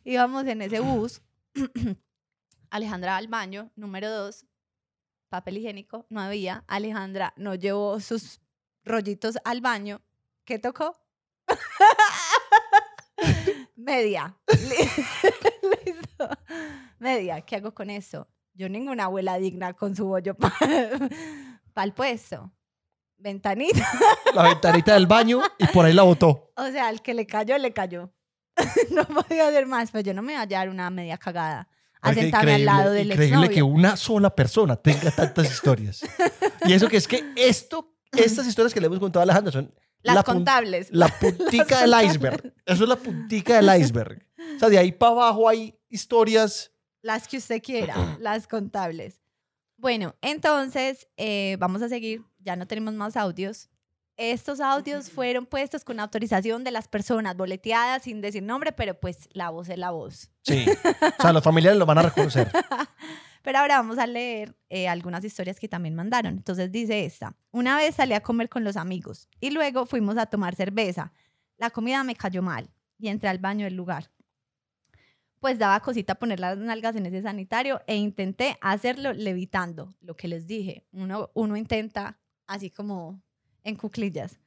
[0.04, 1.22] íbamos en ese bus.
[2.70, 4.44] Alejandra al baño, número dos,
[5.34, 6.64] papel higiénico, no había.
[6.68, 8.40] Alejandra no llevó sus
[8.84, 10.02] rollitos al baño.
[10.44, 10.96] ¿Qué tocó?
[13.76, 14.36] Media.
[14.48, 14.90] Li-
[15.86, 16.28] Listo.
[16.98, 17.40] Media.
[17.42, 18.28] ¿Qué hago con eso?
[18.54, 20.54] Yo ninguna abuela digna con su bollo para
[21.84, 22.52] el puesto.
[23.16, 23.86] Ventanita.
[24.34, 26.52] La ventanita del baño y por ahí la botó.
[26.56, 28.12] O sea, el que le cayó, le cayó.
[28.90, 31.68] no podía hacer más, pues yo no me voy a hallar una media cagada
[32.04, 36.02] a sentarme al lado del increíble que una sola persona tenga tantas historias.
[36.66, 39.74] Y eso que es que esto, estas historias que le hemos contado a Alejandra son
[40.02, 40.88] Las la contables.
[40.90, 42.54] la puntica del iceberg.
[42.66, 44.26] Eso es la puntica del iceberg.
[44.56, 46.70] O sea, de ahí para abajo hay historias.
[47.02, 49.20] Las que usted quiera, las contables.
[49.76, 52.22] Bueno, entonces eh, vamos a seguir.
[52.38, 53.68] Ya no tenemos más audios.
[54.16, 59.28] Estos audios fueron puestos con autorización de las personas, boleteadas sin decir nombre, pero pues
[59.32, 60.30] la voz es la voz.
[60.42, 60.66] Sí.
[61.18, 62.50] O sea, los familiares lo van a reconocer.
[63.44, 66.32] Pero ahora vamos a leer eh, algunas historias que también mandaron.
[66.32, 67.36] Entonces dice esta.
[67.50, 71.12] Una vez salí a comer con los amigos y luego fuimos a tomar cerveza.
[71.58, 74.10] La comida me cayó mal y entré al baño del lugar.
[75.40, 79.94] Pues daba cosita poner las nalgas en ese sanitario e intenté hacerlo levitando.
[80.00, 83.20] Lo que les dije, uno, uno intenta así como
[83.64, 84.38] en cuclillas.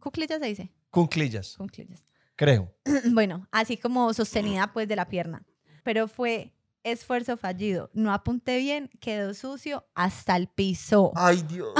[0.00, 0.72] ¿Cuclillas se dice?
[0.90, 2.04] Cunclillas, Cuclillas.
[2.36, 2.74] creo.
[3.12, 5.44] bueno, así como sostenida pues de la pierna.
[5.82, 6.52] Pero fue
[6.82, 7.90] esfuerzo fallido.
[7.94, 11.12] No apunté bien, quedó sucio hasta el piso.
[11.14, 11.72] Ay, Dios.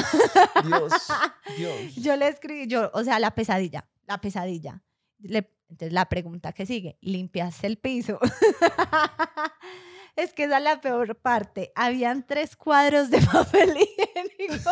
[0.65, 0.93] Dios.
[1.59, 1.95] Dios.
[1.97, 4.83] Yo le escribí, yo, o sea, la pesadilla, la pesadilla.
[5.19, 8.19] Le- entonces la pregunta que sigue, ¿limpiaste el piso?
[10.17, 11.73] es que esa es la peor parte.
[11.75, 14.71] Habían tres cuadros de papel higiénico.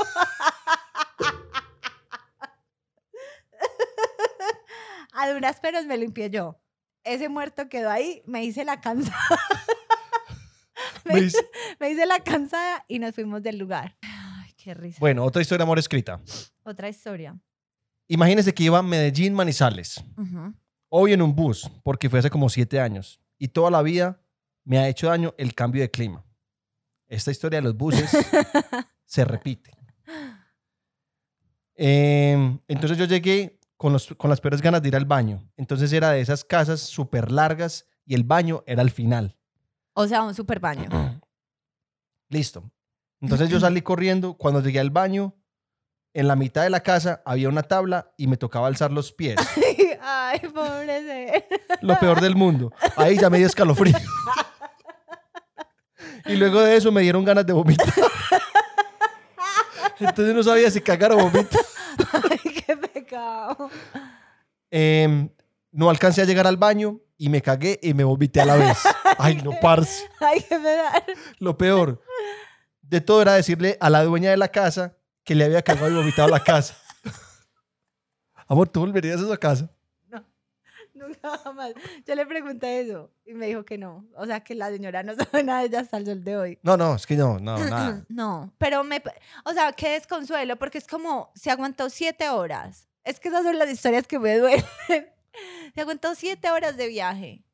[5.13, 6.59] A duras penas me limpié yo.
[7.05, 9.19] Ese muerto quedó ahí, me hice la cansada.
[11.05, 11.39] me, Me hice,
[11.79, 13.97] me hice la cansada y nos fuimos del lugar.
[14.01, 14.99] Ay, qué risa.
[15.01, 16.21] Bueno, otra historia de amor escrita.
[16.63, 17.39] Otra historia.
[18.09, 20.03] Imagínense que iba a Medellín, Manizales.
[20.89, 23.21] Hoy en un bus, porque fue hace como siete años.
[23.39, 24.21] Y toda la vida
[24.65, 26.25] me ha hecho daño el cambio de clima.
[27.09, 28.11] Esta historia de los buses
[29.05, 29.71] se repite.
[31.75, 35.43] Eh, entonces yo llegué con, los, con las peores ganas de ir al baño.
[35.57, 39.37] Entonces era de esas casas súper largas y el baño era al final.
[39.95, 40.89] O sea, un super baño.
[42.29, 42.71] Listo.
[43.21, 44.35] Entonces yo salí corriendo.
[44.35, 45.35] Cuando llegué al baño,
[46.15, 49.35] en la mitad de la casa había una tabla y me tocaba alzar los pies.
[50.01, 51.49] Ay, pobre ser.
[51.81, 52.73] Lo peor del mundo.
[52.95, 53.99] Ahí ya me dio escalofrío.
[56.27, 57.89] Y luego de eso me dieron ganas de vomitar.
[59.99, 61.63] Entonces no sabía si cagar o vomitar.
[63.13, 63.71] Pecado.
[64.71, 65.29] Em,
[65.71, 68.79] no alcancé a llegar al baño y me cagué y me vomité a la vez.
[69.19, 70.09] Ay, no, parce.
[70.21, 71.05] Ay, qué me da.
[71.39, 72.03] Lo peor
[72.81, 75.95] de todo era decirle a la dueña de la casa que le había cagado y
[75.95, 76.75] vomitado la casa.
[78.49, 79.71] Amor, ¿tú volverías a esa casa?
[80.95, 81.73] Nunca jamás.
[82.07, 84.07] Yo le pregunté eso y me dijo que no.
[84.17, 86.59] O sea, que la señora no sabe nada de ella hasta el sol de hoy.
[86.63, 88.05] No, no, es que no, no, nada.
[88.09, 89.03] No, pero me...
[89.45, 92.89] O sea, qué desconsuelo porque es como, se aguantó siete horas.
[93.05, 94.65] Es que esas son las historias que me duelen.
[95.75, 97.45] Se aguantó siete horas de viaje.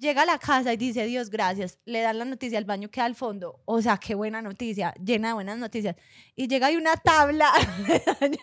[0.00, 1.78] Llega a la casa y dice, Dios, gracias.
[1.84, 3.60] Le dan la noticia al baño que al fondo.
[3.66, 5.94] O sea, qué buena noticia, llena de buenas noticias.
[6.34, 7.52] Y llega y una tabla,
[7.86, 8.38] le daña,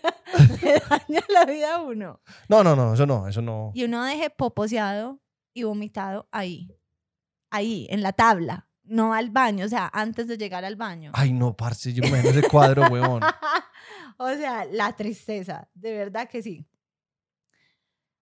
[0.62, 2.22] le daña la vida a uno.
[2.48, 3.72] No, no, no, eso no, eso no.
[3.74, 5.20] Y uno deje poposeado
[5.56, 6.78] y vomitado ahí.
[7.50, 8.68] Ahí, en la tabla.
[8.84, 11.12] No al baño, o sea, antes de llegar al baño.
[11.14, 13.22] Ay, no, parce, yo me imagino ese cuadro, weón.
[14.18, 16.66] O sea, la tristeza, de verdad que sí.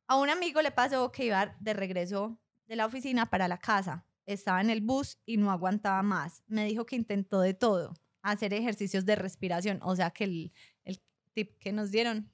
[0.07, 2.37] A un amigo le pasó que iba de regreso
[2.67, 4.05] de la oficina para la casa.
[4.25, 6.43] Estaba en el bus y no aguantaba más.
[6.47, 9.79] Me dijo que intentó de todo, hacer ejercicios de respiración.
[9.81, 11.01] O sea, que el, el
[11.33, 12.31] tip que nos dieron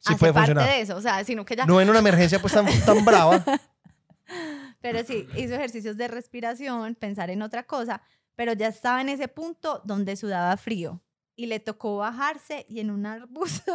[0.00, 0.76] Sí hace puede parte funcionar.
[0.76, 0.96] de eso.
[0.96, 1.66] O sea, sino que ya...
[1.66, 3.44] No en una emergencia pues tan, tan brava.
[4.80, 8.00] Pero sí, hizo ejercicios de respiración, pensar en otra cosa,
[8.36, 11.02] pero ya estaba en ese punto donde sudaba frío
[11.38, 13.72] y le tocó bajarse y en un arbusto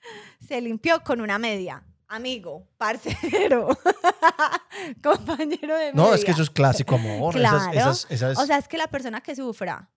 [0.46, 1.82] se limpió con una media.
[2.06, 3.68] amigo, parcero,
[5.02, 6.32] compañero de No, es que media.
[6.34, 7.34] eso es clásico amor.
[7.34, 7.72] Claro.
[7.72, 9.90] esas- esas- O sea, es que la persona que sufra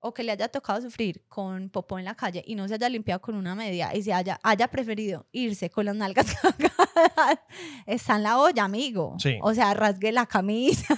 [0.00, 2.88] o que le haya tocado sufrir con popó en la calle y no se haya
[2.88, 7.38] limpiado con una media y se haya, haya preferido irse con las nalgas cagadas,
[7.86, 9.16] está en la olla, amigo.
[9.18, 9.38] Sí.
[9.42, 10.96] O sea, rasgue la camisa.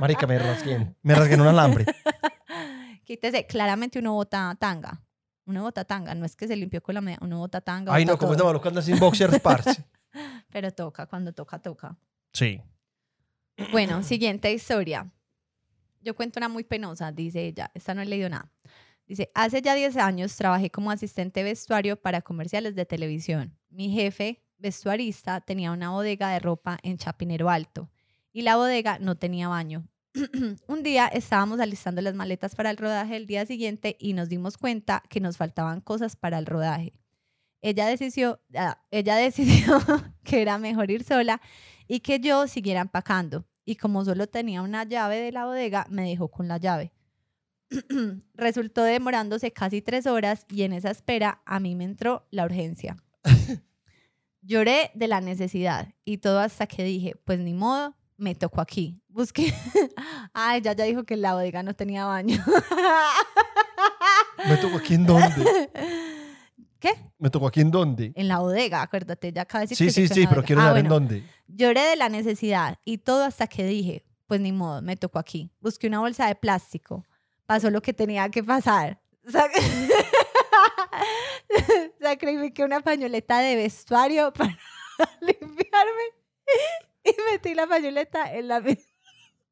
[0.00, 0.94] Marica, me rasgué.
[1.02, 1.86] Me rasgué en un alambre.
[3.08, 5.00] Quítese, claramente uno bota tanga.
[5.46, 7.94] Uno bota tanga, no es que se limpió con la media, uno bota tanga.
[7.94, 9.82] Ay, bota no, como es de malo que anda sin boxers, parce.
[10.50, 11.96] Pero toca, cuando toca, toca.
[12.34, 12.60] Sí.
[13.72, 15.10] Bueno, siguiente historia.
[16.02, 17.70] Yo cuento una muy penosa, dice ella.
[17.72, 18.52] Esta no he leído nada.
[19.06, 23.58] Dice, hace ya 10 años trabajé como asistente vestuario para comerciales de televisión.
[23.70, 27.88] Mi jefe, vestuarista, tenía una bodega de ropa en Chapinero Alto
[28.34, 29.88] y la bodega no tenía baño.
[30.66, 34.56] Un día estábamos alistando las maletas para el rodaje del día siguiente y nos dimos
[34.56, 36.94] cuenta que nos faltaban cosas para el rodaje.
[37.60, 39.78] Ella decidió, ah, ella decidió
[40.22, 41.40] que era mejor ir sola
[41.86, 43.46] y que yo siguiera empacando.
[43.64, 46.92] Y como solo tenía una llave de la bodega, me dejó con la llave.
[48.34, 52.96] Resultó demorándose casi tres horas y en esa espera a mí me entró la urgencia.
[54.40, 59.00] Lloré de la necesidad y todo hasta que dije, pues ni modo, me tocó aquí.
[59.08, 59.54] Busqué.
[60.34, 62.44] Ay, ya ya dijo que la bodega no tenía baño.
[64.46, 65.70] ¿Me tocó aquí en dónde?
[66.78, 66.94] ¿Qué?
[67.18, 68.12] ¿Me tocó aquí en dónde?
[68.14, 70.60] En la bodega, acuérdate, ya acaba de decir Sí, que sí, sí, en pero quiero
[70.62, 71.24] Ah, saber en dónde.
[71.48, 75.50] Lloré de la necesidad y todo hasta que dije, pues ni modo, me tocó aquí.
[75.60, 77.04] Busqué una bolsa de plástico.
[77.46, 79.00] Pasó lo que tenía que pasar.
[79.26, 79.50] Sac-
[82.00, 84.56] Sacrifiqué una pañoleta de vestuario para
[85.20, 86.02] limpiarme
[87.08, 88.78] y metí la pañoleta en la, mi-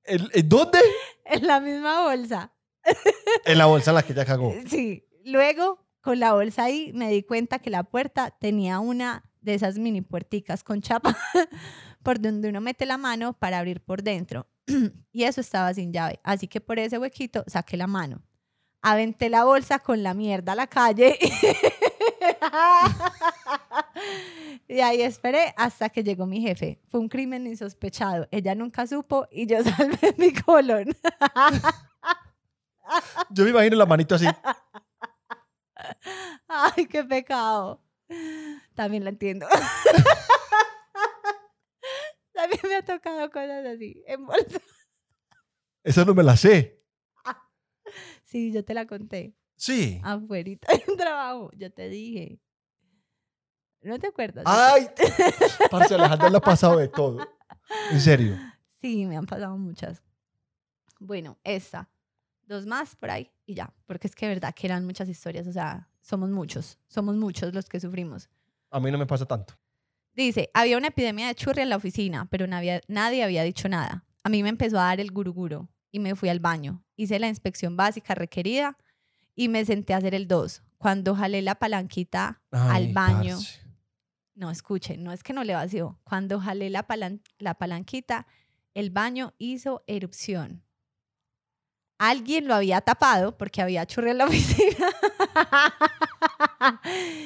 [0.05, 0.79] ¿En, en dónde?
[1.25, 2.53] en la misma bolsa.
[3.45, 4.53] En la bolsa en la que ella cagó.
[4.69, 5.05] Sí.
[5.25, 9.79] Luego, con la bolsa ahí, me di cuenta que la puerta tenía una de esas
[9.79, 11.17] mini puerticas con chapa
[12.03, 14.47] por donde uno mete la mano para abrir por dentro.
[15.13, 16.21] y eso estaba sin llave.
[16.23, 18.23] Así que por ese huequito saqué la mano.
[18.83, 21.19] Aventé la bolsa con la mierda a la calle.
[24.69, 26.81] y ahí esperé hasta que llegó mi jefe.
[26.89, 28.29] Fue un crimen insospechado.
[28.31, 30.95] Ella nunca supo y yo salvé mi colon.
[33.31, 34.27] Yo me imagino la manito así.
[36.47, 37.83] Ay, qué pecado.
[38.75, 39.49] También la entiendo.
[42.33, 44.61] También me ha tocado cosas así en bolsa.
[45.83, 46.81] Esa no me la sé.
[48.23, 49.35] Sí, yo te la conté.
[49.57, 50.01] Sí.
[50.05, 52.39] Afuerita hay un trabajo, yo te dije.
[53.83, 54.45] ¿No te acuerdas?
[54.47, 54.89] Ay,
[55.71, 57.19] parce, Alejandra le ha pasado de todo.
[57.93, 58.37] En serio.
[58.81, 60.03] Sí, me han pasado muchas.
[60.99, 61.89] Bueno, esta.
[62.43, 63.73] Dos más por ahí y ya.
[63.87, 65.47] Porque es que de verdad que eran muchas historias.
[65.47, 66.79] O sea, somos muchos.
[66.89, 68.29] Somos muchos los que sufrimos.
[68.71, 69.55] A mí no me pasa tanto.
[70.15, 74.05] Dice, había una epidemia de churri en la oficina, pero nadie, nadie había dicho nada.
[74.25, 76.83] A mí me empezó a dar el guruguro y me fui al baño.
[76.97, 78.79] Hice la inspección básica requerida
[79.37, 80.63] y me senté a hacer el 2.
[80.79, 83.61] Cuando jalé la palanquita al baño, parce.
[84.35, 86.01] no, escuchen, no es que no le vació.
[86.05, 88.27] Cuando jalé la, palan- la palanquita,
[88.75, 90.63] el baño hizo erupción.
[91.99, 94.87] Alguien lo había tapado porque había churri en la oficina.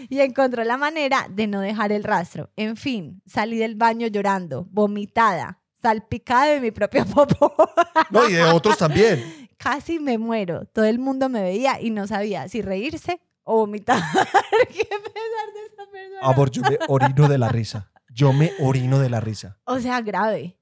[0.09, 2.51] y encontró la manera de no dejar el rastro.
[2.57, 7.53] En fin, salí del baño llorando, vomitada, salpicada de mi propio popó.
[8.11, 9.25] No, y de otros también.
[9.63, 10.65] Casi me muero.
[10.65, 14.01] Todo el mundo me veía y no sabía si reírse o vomitar.
[14.73, 16.21] Qué pesar de esta persona.
[16.23, 17.93] Amor, yo me orino de la risa.
[18.09, 19.59] Yo me orino de la risa.
[19.65, 20.59] O sea, grave,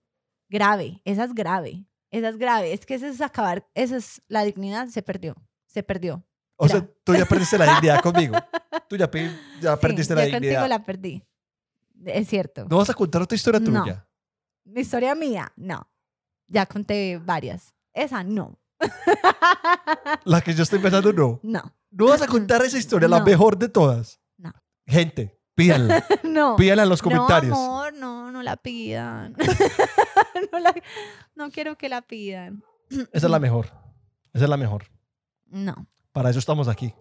[0.48, 2.72] grave, esa es grave, esa es grave.
[2.72, 5.36] Es que eso es acabar, esa es la dignidad, se perdió,
[5.68, 6.24] se perdió.
[6.56, 6.92] O sea, Mira.
[7.04, 8.36] tú ya perdiste la dignidad conmigo.
[8.88, 9.08] Tú ya,
[9.60, 10.68] ya Sí, perdiste la yo contigo dignidad.
[10.68, 11.24] la perdí.
[12.04, 12.66] Es cierto.
[12.68, 13.80] ¿No vas a contar otra historia No.
[13.84, 14.06] tuya?
[14.64, 15.88] Mi historia mía, no.
[16.48, 17.74] Ya conté varias.
[17.92, 18.58] Esa no.
[20.24, 21.40] La que yo estoy pensando, no.
[21.42, 23.24] No, No vas a contar esa historia, la No.
[23.24, 24.20] mejor de todas.
[24.36, 24.52] No.
[24.86, 26.04] Gente, pídanla.
[26.22, 26.56] no.
[26.56, 27.56] Pídanla en los comentarios.
[27.56, 29.34] No, amor, no, no la pidan.
[30.52, 30.74] no, la-
[31.34, 32.62] no quiero que la pidan.
[32.90, 33.66] Esa es la mejor.
[34.32, 34.84] Esa es la mejor.
[35.46, 35.86] No.
[36.12, 36.92] Para eso estamos aquí.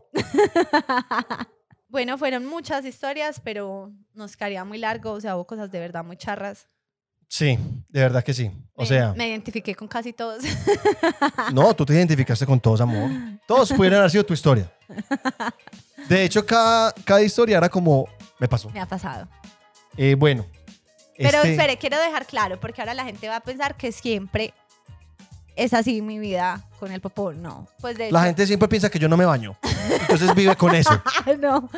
[1.90, 5.12] bueno, fueron muchas historias, pero nos quedaría muy largo.
[5.12, 6.68] O sea, hubo cosas de verdad muy charras.
[7.28, 7.60] Sí,
[7.90, 8.52] de verdad que sí.
[8.76, 10.44] O Me- sea, Me identifiqué con casi todos.
[11.54, 13.10] no, tú te identificaste con todos, amor.
[13.48, 14.72] Todos pudieran haber sido tu historia.
[16.08, 18.08] De hecho, cada, cada historia era como,
[18.40, 18.70] me pasó.
[18.70, 19.28] me ha pasado.
[19.98, 20.46] Eh, bueno.
[21.18, 24.54] Pero este- espere, quiero dejar claro, porque ahora la gente va a pensar que siempre
[25.56, 27.34] es así mi vida con el popó.
[27.34, 27.68] No.
[27.82, 29.58] Pues de La hecho- gente siempre piensa que yo no me baño.
[30.02, 31.02] Entonces vive con eso.
[31.42, 31.70] no,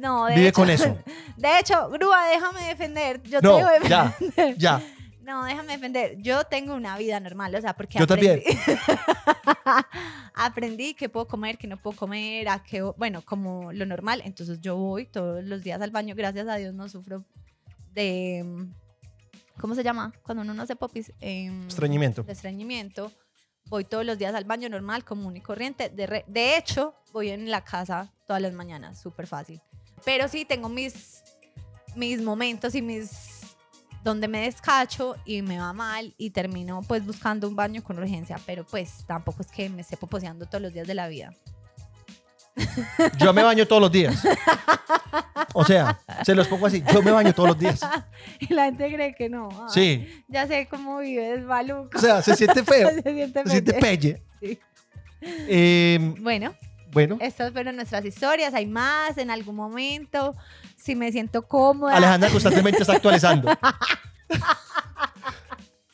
[0.00, 0.98] No, de Vive hecho, con eso.
[1.36, 3.22] De hecho, Grúa, déjame defender.
[3.22, 4.56] Yo No, te ya, defender.
[4.58, 4.82] ya.
[5.22, 6.16] No, déjame defender.
[6.18, 8.42] Yo tengo una vida normal, o sea, porque Yo también.
[8.42, 9.84] aprendí,
[10.34, 12.62] aprendí qué puedo comer, qué no puedo comer, a
[12.96, 14.22] bueno, como lo normal.
[14.24, 16.14] Entonces yo voy todos los días al baño.
[16.16, 17.24] Gracias a Dios no sufro
[17.92, 18.66] de,
[19.60, 20.12] ¿cómo se llama?
[20.22, 21.12] Cuando uno no hace popis.
[21.20, 22.22] Em, Estreñimiento.
[22.24, 23.12] de estreñimiento.
[23.66, 25.90] Voy todos los días al baño normal, común y corriente.
[25.90, 29.60] De, re- de hecho, voy en la casa todas las mañanas, súper fácil.
[30.04, 31.22] Pero sí tengo mis,
[31.94, 33.10] mis momentos y mis
[34.02, 38.40] donde me descacho y me va mal y termino pues buscando un baño con urgencia,
[38.46, 41.34] pero pues tampoco es que me esté poposeando todos los días de la vida.
[43.18, 44.22] Yo me baño todos los días.
[45.54, 46.82] O sea, se los pongo así.
[46.92, 47.80] Yo me baño todos los días.
[48.40, 49.48] Y la gente cree que no.
[49.52, 50.24] Ay, Sí.
[50.28, 51.96] Ya sé cómo vives, maluco.
[51.96, 52.88] O sea, se siente feo.
[53.02, 54.22] Se siente Se siente pelle.
[54.40, 54.58] Sí.
[55.22, 56.54] Eh, Bueno,
[56.92, 58.54] bueno, estas fueron nuestras historias.
[58.54, 60.34] Hay más en algún momento.
[60.76, 61.96] Si me siento cómoda.
[61.96, 63.50] Alejandra constantemente está actualizando.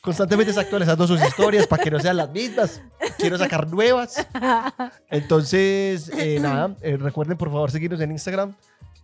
[0.07, 2.81] Constantemente está actualizando sus historias para que no sean las mismas.
[3.17, 4.25] Quiero sacar nuevas.
[5.09, 8.55] Entonces, eh, nada, eh, recuerden por favor seguirnos en Instagram,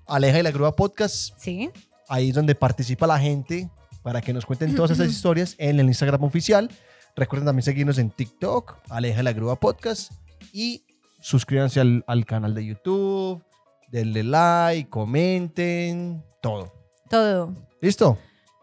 [0.08, 1.38] Aleja y la Grúa Podcast.
[1.38, 1.70] Sí.
[2.08, 3.70] Ahí es donde participa la gente
[4.02, 6.70] para que nos cuenten todas esas historias en el Instagram oficial.
[7.18, 10.14] Recuerden también seguirnos en TikTok, Aleja y la Grúa Podcast.
[10.54, 10.83] Y
[11.24, 13.42] suscríbanse al, al canal de YouTube,
[13.88, 16.72] denle like, comenten, todo.
[17.10, 17.54] Todo.
[17.82, 18.18] ¿Listo?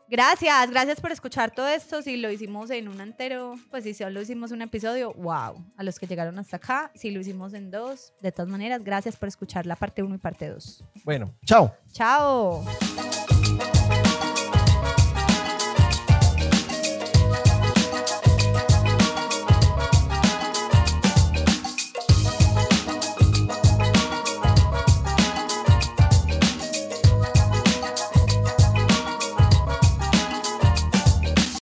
[0.09, 2.03] Gracias, gracias por escuchar todo esto.
[2.03, 5.65] Si lo hicimos en un entero, pues si solo hicimos un episodio, wow.
[5.77, 9.17] A los que llegaron hasta acá, si lo hicimos en dos, de todas maneras, gracias
[9.17, 10.85] por escuchar la parte 1 y parte 2.
[11.05, 11.73] Bueno, chao.
[11.93, 12.65] Chao.